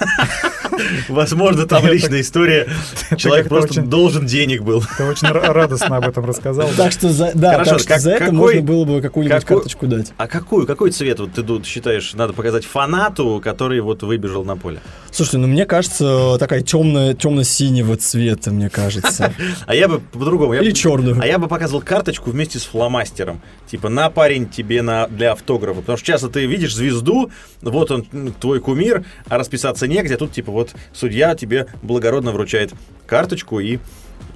Это 0.00 0.49
Возможно, 1.08 1.66
там 1.66 1.86
личная 1.86 2.20
история. 2.20 2.68
Человек 3.16 3.48
просто 3.48 3.82
должен 3.82 4.26
денег 4.26 4.62
был. 4.62 4.82
Ты 4.96 5.04
очень 5.04 5.28
ра- 5.28 5.52
радостно 5.52 5.96
об 5.98 6.08
этом 6.08 6.24
рассказал. 6.24 6.68
Так 6.76 6.92
что 6.92 7.08
за, 7.10 7.26
это 7.26 8.18
какой- 8.18 8.32
можно 8.32 8.62
было 8.62 8.84
бы 8.84 9.00
какую-нибудь 9.00 9.44
карточку 9.44 9.86
дать. 9.86 10.12
А 10.16 10.26
какую, 10.26 10.66
какой 10.66 10.90
цвет 10.90 11.20
вот 11.20 11.32
ты 11.32 11.42
тут 11.42 11.66
считаешь 11.66 12.14
надо 12.14 12.32
показать 12.32 12.64
фанату, 12.64 13.40
который 13.42 13.80
вот 13.80 14.02
выбежал 14.02 14.44
на 14.44 14.56
поле? 14.56 14.80
Слушайте, 15.10 15.38
ну 15.38 15.48
мне 15.48 15.66
кажется, 15.66 16.36
такая 16.38 16.60
темная, 16.62 17.14
темно-синего 17.14 17.96
цвета, 17.96 18.50
мне 18.50 18.70
кажется. 18.70 19.32
А 19.66 19.74
я 19.74 19.88
бы 19.88 20.00
по-другому. 20.00 20.54
Или 20.54 20.70
черную. 20.72 21.18
А 21.20 21.26
я 21.26 21.38
бы 21.38 21.46
показывал 21.48 21.82
карточку 21.82 22.30
вместе 22.30 22.58
с 22.58 22.64
фломастером. 22.64 23.40
Типа, 23.70 23.88
на 23.88 24.10
парень 24.10 24.48
тебе 24.48 24.82
на, 24.82 25.06
для 25.08 25.32
автографа. 25.32 25.80
Потому 25.80 25.96
что 25.98 26.06
часто 26.06 26.28
ты 26.28 26.46
видишь 26.46 26.74
звезду, 26.74 27.30
вот 27.62 27.90
он, 27.90 28.04
твой 28.40 28.60
кумир, 28.60 29.04
а 29.28 29.38
расписаться 29.38 29.86
негде. 29.86 30.14
А 30.14 30.18
тут, 30.18 30.32
типа, 30.32 30.50
вот 30.50 30.69
судья 30.92 31.34
тебе 31.34 31.66
благородно 31.82 32.32
вручает 32.32 32.72
карточку 33.06 33.60
и, 33.60 33.78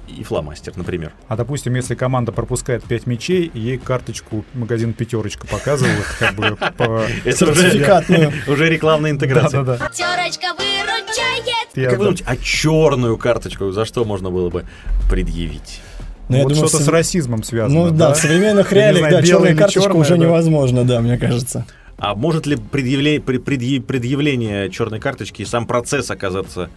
и 0.07 0.23
фломастер, 0.23 0.75
например. 0.75 1.13
А 1.27 1.35
допустим, 1.35 1.75
если 1.75 1.95
команда 1.95 2.31
пропускает 2.31 2.83
5 2.83 3.07
мячей, 3.07 3.51
ей 3.53 3.77
карточку 3.77 4.45
магазин 4.53 4.93
пятерочка 4.93 5.47
показывают, 5.47 6.05
как 6.19 6.35
бы 6.35 6.57
по... 6.77 7.05
Это 7.25 7.45
уже, 8.47 8.69
рекламная 8.69 9.11
интеграция. 9.11 9.63
Пятерочка 9.63 10.53
выручает. 10.57 11.69
Я 11.75 11.89
Как 11.89 11.99
вы 11.99 12.05
да. 12.05 12.11
думаете, 12.11 12.23
а 12.27 12.37
черную 12.37 13.17
карточку 13.17 13.71
за 13.71 13.85
что 13.85 14.05
можно 14.05 14.29
было 14.29 14.49
бы 14.49 14.65
предъявить? 15.09 15.81
Ну, 16.29 16.43
вот 16.43 16.55
что-то 16.55 16.77
с 16.77 16.87
расизмом 16.87 17.43
связано. 17.43 17.85
Ну 17.85 17.91
да, 17.91 18.13
в 18.13 18.17
современных 18.17 18.71
реалиях, 18.71 19.09
знаю, 19.09 19.15
да, 19.17 19.23
черная 19.23 19.55
карточка 19.55 19.91
уже 19.91 20.11
да. 20.11 20.17
невозможно, 20.17 20.83
да, 20.83 20.99
мне 20.99 21.17
кажется. 21.17 21.65
А 21.97 22.13
может 22.15 22.45
ли 22.45 22.55
предъявле- 22.55 23.21
при- 23.21 23.37
предъя- 23.39 23.81
предъявление 23.81 24.69
черной 24.69 24.99
карточки 24.99 25.41
и 25.41 25.45
сам 25.45 25.65
процесс 25.65 26.11
оказаться 26.11 26.69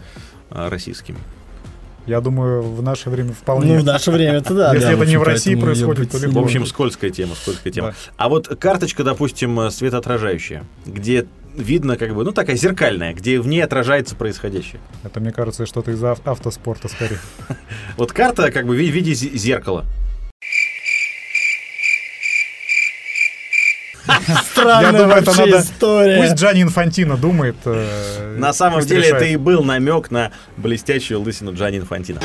а, 0.50 0.70
российским? 0.70 1.16
Я 2.06 2.20
думаю, 2.22 2.62
в 2.62 2.82
наше 2.82 3.10
время 3.10 3.32
вполне. 3.32 3.74
Ну, 3.74 3.80
в 3.80 3.84
наше 3.84 4.10
время 4.10 4.38
это 4.38 4.54
да. 4.54 4.72
Если 4.72 4.86
да, 4.86 4.92
это 4.94 5.04
не 5.04 5.16
в 5.18 5.22
России 5.22 5.54
происходит, 5.56 6.10
то 6.10 6.18
В 6.30 6.38
общем, 6.38 6.64
скользкая 6.64 7.10
тема, 7.10 7.34
скользкая 7.34 7.70
тема. 7.72 7.88
Да. 7.88 7.94
А 8.16 8.28
вот 8.30 8.48
карточка, 8.58 9.04
допустим, 9.04 9.70
светоотражающая, 9.70 10.64
где 10.86 11.26
видно 11.54 11.96
как 11.96 12.14
бы, 12.14 12.24
ну 12.24 12.32
такая 12.32 12.56
зеркальная, 12.56 13.12
где 13.12 13.38
в 13.40 13.46
ней 13.46 13.60
отражается 13.60 14.14
происходящее. 14.14 14.80
Это, 15.04 15.20
мне 15.20 15.32
кажется, 15.32 15.66
что-то 15.66 15.90
из 15.90 16.02
ав- 16.02 16.24
автоспорта 16.26 16.88
скорее. 16.88 17.18
Вот 17.98 18.12
карта 18.12 18.50
как 18.52 18.64
бы 18.66 18.74
в 18.74 18.78
ви- 18.78 18.90
в 18.90 18.94
виде 18.94 19.12
зе- 19.12 19.36
зеркала. 19.36 19.84
Странная 24.50 24.92
Я 24.92 24.92
думаю, 24.92 25.16
это 25.18 25.26
вообще 25.30 25.46
надо- 25.46 25.62
история. 25.64 26.22
Пусть 26.22 26.34
Джани 26.40 26.62
Инфантино 26.62 27.16
думает. 27.16 27.56
э, 27.64 28.36
На 28.38 28.52
самом 28.52 28.80
деле 28.80 29.00
решает. 29.02 29.16
это 29.16 29.24
и 29.26 29.36
был 29.36 29.62
намек 29.64 30.10
на 30.10 30.30
блестящую 30.56 31.20
лысину 31.20 31.54
Джани 31.54 31.78
Инфантино. 31.78 32.20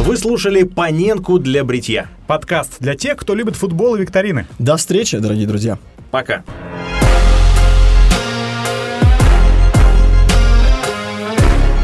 Вы 0.00 0.16
слушали 0.16 0.62
Паненку 0.64 1.38
для 1.38 1.62
бритья. 1.62 2.06
Подкаст 2.26 2.76
для 2.80 2.94
тех, 2.94 3.16
кто 3.16 3.34
любит 3.34 3.54
футбол 3.56 3.96
и 3.96 4.00
викторины. 4.00 4.46
До 4.58 4.76
встречи, 4.76 5.18
дорогие 5.18 5.46
друзья. 5.46 5.78
Пока. 6.10 6.42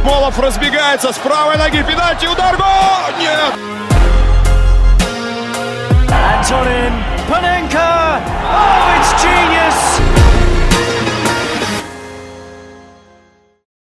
Молов 0.05 0.39
разбегается 0.39 1.13
с 1.13 1.19
правой 1.19 1.57
ноги. 1.57 1.83
Пенальти, 1.83 2.27
удар, 2.27 2.57
гол! 2.57 3.19
Нет! 3.19 3.55
Antonin 6.09 6.93
Panenka! 7.29 8.23
Oh, 8.23 8.95
it's 8.97 9.11
genius! 9.21 10.06